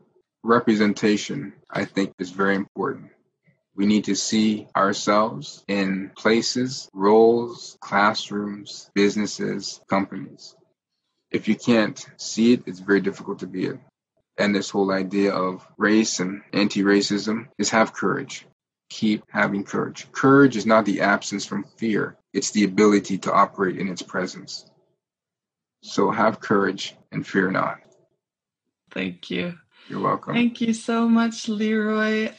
representation, 0.43 1.51
I 1.69 1.84
think, 1.84 2.13
is 2.19 2.32
very 2.32 2.56
important. 2.56 3.10
We 3.75 3.86
need 3.86 4.06
to 4.06 4.15
see 4.15 4.65
ourselves 4.78 5.62
in 5.67 6.12
places, 6.15 6.89
roles, 6.93 7.78
classrooms, 7.82 8.89
businesses, 8.95 9.82
companies. 9.89 10.56
If 11.32 11.49
you 11.49 11.56
can't 11.56 11.99
see 12.15 12.54
it, 12.54 12.63
it's 12.65 12.80
very 12.80 13.01
difficult 13.01 13.39
to 13.39 13.47
be 13.47 13.65
it. 13.65 13.80
And 14.38 14.56
this 14.56 14.69
whole 14.69 14.93
idea 14.93 15.34
of 15.34 15.67
race 15.78 16.21
and 16.21 16.43
anti 16.54 16.82
racism 16.84 17.49
is 17.58 17.71
have 17.71 17.91
courage. 17.91 18.47
Keep 18.89 19.25
having 19.28 19.65
courage. 19.65 20.10
Courage 20.13 20.56
is 20.56 20.65
not 20.65 20.86
the 20.86 21.01
absence 21.01 21.45
from 21.45 21.65
fear, 21.75 22.15
it's 22.32 22.51
the 22.51 22.63
ability 22.63 23.17
to 23.17 23.34
operate 23.34 23.78
in 23.78 23.89
its 23.89 24.01
presence. 24.01 24.65
So 25.85 26.09
have 26.09 26.39
courage 26.39 26.95
and 27.11 27.25
fear 27.25 27.51
not. 27.51 27.77
Thank 28.91 29.29
you. 29.29 29.53
You're 29.87 30.01
welcome. 30.01 30.33
Thank 30.33 30.59
you 30.61 30.73
so 30.73 31.07
much, 31.07 31.47
Leroy. 31.47 32.31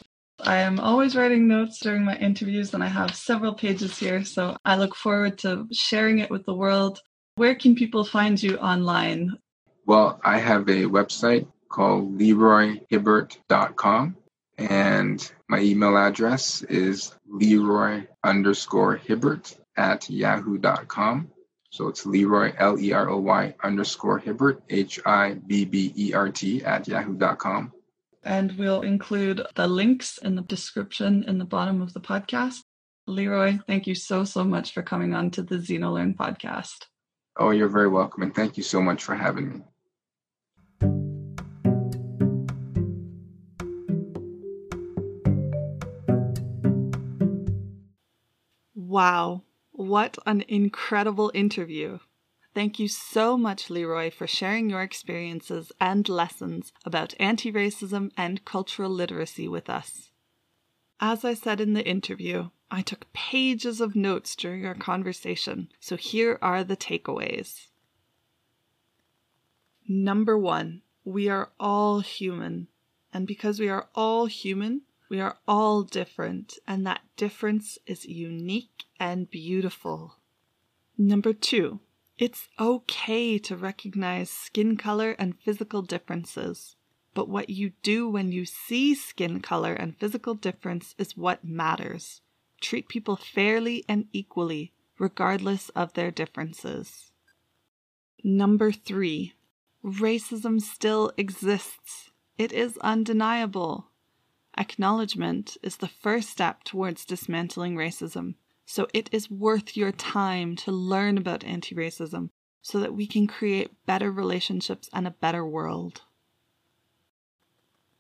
I 0.45 0.57
am 0.57 0.81
always 0.81 1.15
writing 1.17 1.47
notes 1.47 1.79
during 1.79 2.05
my 2.05 2.17
interviews, 2.17 2.75
and 2.75 2.83
I 2.83 2.89
have 2.89 3.15
several 3.15 3.55
pages 3.55 3.97
here. 3.99 4.25
So 4.25 4.57
I 4.65 4.77
look 4.77 4.97
forward 4.97 5.39
to 5.39 5.69
sharing 5.73 6.19
it 6.19 6.31
with 6.31 6.45
the 6.45 6.55
world. 6.55 7.01
Where 7.37 7.55
can 7.55 7.77
people 7.77 8.05
find 8.05 8.43
you 8.43 8.59
online? 8.59 9.39
Well, 9.87 10.21
I 10.25 10.39
have 10.39 10.69
a 10.69 10.85
website 10.85 11.47
called 11.69 12.19
leroyhibbert.com, 12.19 14.17
and 14.59 15.33
my 15.49 15.61
email 15.61 15.97
address 15.97 16.63
is 16.63 17.15
leroy 17.29 18.07
underscore 18.25 18.97
hibbert 18.97 19.57
at 19.77 20.11
yahoo.com. 20.11 21.31
So 21.71 21.89
it's 21.89 22.07
Leroy, 22.07 22.53
L 22.59 22.79
E 22.79 22.93
R 22.93 23.09
O 23.09 23.19
Y 23.19 23.55
underscore 23.63 24.19
Hibbert, 24.19 24.63
H 24.71 25.01
I 25.05 25.35
B 25.35 25.65
B 25.65 25.93
E 25.97 26.13
R 26.15 26.31
T, 26.31 26.65
at 26.65 26.89
yahoo.com. 26.89 27.73
And 28.23 28.53
we'll 28.59 28.83
include 28.83 29.47
the 29.55 29.69
links 29.69 30.19
in 30.19 30.35
the 30.35 30.43
description 30.43 31.25
in 31.25 31.39
the 31.39 31.45
bottom 31.45 31.81
of 31.81 31.93
the 31.93 32.01
podcast. 32.01 32.59
Leroy, 33.07 33.59
thank 33.69 33.87
you 33.87 33.95
so, 33.95 34.25
so 34.25 34.43
much 34.43 34.73
for 34.73 34.83
coming 34.83 35.15
on 35.15 35.31
to 35.31 35.43
the 35.43 35.57
XenoLearn 35.57 36.17
podcast. 36.17 36.87
Oh, 37.39 37.51
you're 37.51 37.69
very 37.69 37.89
welcome. 37.89 38.23
And 38.25 38.35
thank 38.35 38.57
you 38.57 38.65
so 38.65 38.81
much 38.81 39.05
for 39.05 39.15
having 39.15 39.51
me. 39.51 39.63
Wow, 48.75 49.43
what 49.77 50.19
an 50.27 50.43
incredible 50.49 51.31
interview! 51.35 51.99
Thank 52.55 52.79
you 52.79 52.89
so 52.89 53.37
much, 53.37 53.69
Leroy, 53.69 54.11
for 54.11 54.27
sharing 54.27 54.71
your 54.71 54.81
experiences 54.83 55.71
and 55.79 56.09
lessons 56.09 56.73
about 56.87 57.15
anti 57.21 57.53
racism 57.53 58.11
and 58.17 58.45
cultural 58.47 58.91
literacy 58.91 59.47
with 59.47 59.69
us. 59.69 60.11
As 60.99 61.25
I 61.25 61.35
said 61.35 61.61
in 61.61 61.75
the 61.75 61.87
interview, 61.87 62.49
I 62.71 62.81
took 62.81 63.13
pages 63.13 63.83
of 63.83 63.95
notes 63.95 64.35
during 64.35 64.65
our 64.65 64.75
conversation, 64.75 65.69
so 65.79 65.97
here 65.97 66.39
are 66.41 66.65
the 66.65 66.77
takeaways. 66.77 67.67
Number 69.87 70.39
one, 70.39 70.81
we 71.05 71.29
are 71.29 71.51
all 71.61 72.01
human. 72.01 72.69
And 73.13 73.27
because 73.27 73.61
we 73.61 73.69
are 73.69 73.89
all 73.95 74.27
human, 74.27 74.83
we 75.09 75.21
are 75.21 75.39
all 75.47 75.83
different, 75.83 76.59
and 76.67 76.87
that 76.87 77.03
difference 77.17 77.79
is 77.87 78.05
unique 78.05 78.85
and 78.99 79.31
beautiful. 79.31 80.17
Number 80.99 81.33
two, 81.33 81.81
it's 82.19 82.49
okay 82.59 83.39
to 83.39 83.57
recognize 83.57 84.31
skin 84.31 84.77
color 84.77 85.13
and 85.19 85.39
physical 85.39 85.83
differences. 85.83 86.77
But 87.13 87.29
what 87.29 87.51
you 87.51 87.73
do 87.83 88.09
when 88.09 88.33
you 88.33 88.45
see 88.45 88.95
skin 88.95 89.41
color 89.41 89.73
and 89.75 89.99
physical 89.99 90.35
difference 90.35 90.95
is 90.99 91.17
what 91.17 91.45
matters. 91.45 92.21
Treat 92.61 92.89
people 92.89 93.17
fairly 93.17 93.85
and 93.89 94.07
equally, 94.13 94.73
regardless 94.99 95.69
of 95.71 95.93
their 95.93 96.11
differences. 96.11 97.13
Number 98.25 98.73
three, 98.73 99.35
racism 99.85 100.61
still 100.61 101.13
exists. 101.17 102.11
It 102.39 102.53
is 102.53 102.79
undeniable. 102.79 103.89
Acknowledgement 104.59 105.57
is 105.63 105.77
the 105.77 105.89
first 105.89 106.31
step 106.31 106.65
towards 106.65 107.05
dismantling 107.05 107.77
racism. 107.77 108.35
So 108.65 108.89
it 108.95 109.09
is 109.13 109.31
worth 109.31 109.77
your 109.77 109.93
time 109.93 110.57
to 110.57 110.73
learn 110.73 111.19
about 111.19 111.45
anti 111.45 111.75
racism 111.75 112.31
so 112.63 112.81
that 112.81 112.95
we 112.95 113.07
can 113.07 113.27
create 113.27 113.87
better 113.87 114.11
relationships 114.11 114.89
and 114.93 115.07
a 115.07 115.13
better 115.13 115.47
world. 115.47 116.03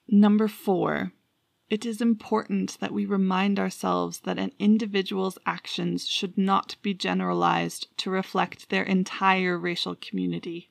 Number 0.08 0.48
four, 0.48 1.12
It 1.68 1.84
is 1.84 2.00
important 2.00 2.78
that 2.78 2.92
we 2.92 3.06
remind 3.06 3.58
ourselves 3.58 4.20
that 4.20 4.38
an 4.38 4.52
individual's 4.58 5.36
actions 5.46 6.06
should 6.06 6.38
not 6.38 6.76
be 6.80 6.94
generalized 6.94 7.88
to 7.98 8.10
reflect 8.10 8.70
their 8.70 8.84
entire 8.84 9.58
racial 9.58 9.96
community. 9.96 10.70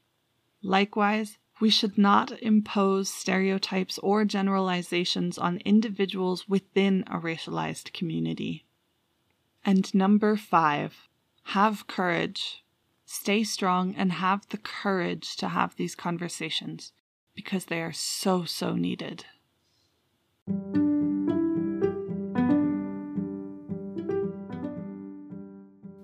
Likewise, 0.64 1.38
we 1.60 1.70
should 1.70 1.98
not 1.98 2.32
impose 2.42 3.10
stereotypes 3.10 3.98
or 4.00 4.26
generalizations 4.26 5.38
on 5.38 5.58
individuals 5.64 6.50
within 6.50 7.04
a 7.08 7.18
racialized 7.18 7.94
community. 7.94 8.66
And 9.64 9.94
number 9.96 10.36
five, 10.36 11.08
have 11.50 11.88
courage. 11.88 12.64
Stay 13.06 13.44
strong 13.44 13.96
and 13.96 14.12
have 14.14 14.48
the 14.50 14.58
courage 14.58 15.36
to 15.38 15.50
have 15.50 15.76
these 15.76 15.96
conversations 15.96 16.92
because 17.36 17.66
they 17.66 17.82
are 17.82 17.94
so, 17.94 18.44
so 18.44 18.76
needed. 18.76 19.26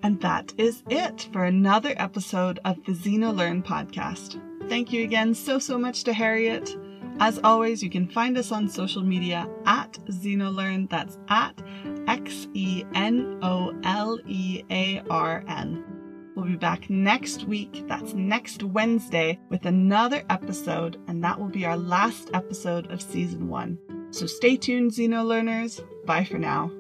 And 0.04 0.20
that 0.22 0.54
is 0.58 0.84
it 0.90 1.28
for 1.34 1.44
another 1.44 1.94
episode 1.98 2.60
of 2.64 2.84
the 2.86 2.94
XenoLearn 2.94 3.64
podcast. 3.64 4.40
Thank 4.70 4.94
you 4.94 5.04
again 5.04 5.34
so, 5.34 5.60
so 5.60 5.78
much 5.78 6.04
to 6.06 6.14
Harriet. 6.14 6.76
As 7.20 7.40
always, 7.44 7.84
you 7.84 7.90
can 7.90 8.08
find 8.08 8.38
us 8.38 8.52
on 8.52 8.68
social 8.68 9.04
media 9.04 9.48
at 9.66 9.94
XenoLearn. 10.10 10.90
That's 10.90 11.20
at 11.28 11.62
X 12.08 12.48
E 12.54 12.84
N 12.96 13.40
O 13.44 13.80
L 13.84 14.20
E 14.28 14.64
A 14.72 15.02
R 15.10 15.44
N. 15.48 15.84
We'll 16.36 16.46
be 16.46 16.56
back 16.56 16.90
next 16.90 17.44
week, 17.44 17.84
that's 17.88 18.14
next 18.14 18.64
Wednesday, 18.64 19.38
with 19.50 19.66
another 19.66 20.24
episode, 20.30 20.98
and 21.08 21.24
that 21.24 21.38
will 21.38 21.50
be 21.50 21.66
our 21.66 21.78
last 21.78 22.32
episode 22.34 22.90
of 22.90 23.02
season 23.02 23.50
one. 23.50 23.78
So 24.12 24.26
stay 24.26 24.56
tuned, 24.56 24.92
Xenolearners. 24.92 25.86
Bye 26.06 26.24
for 26.24 26.38
now. 26.40 26.72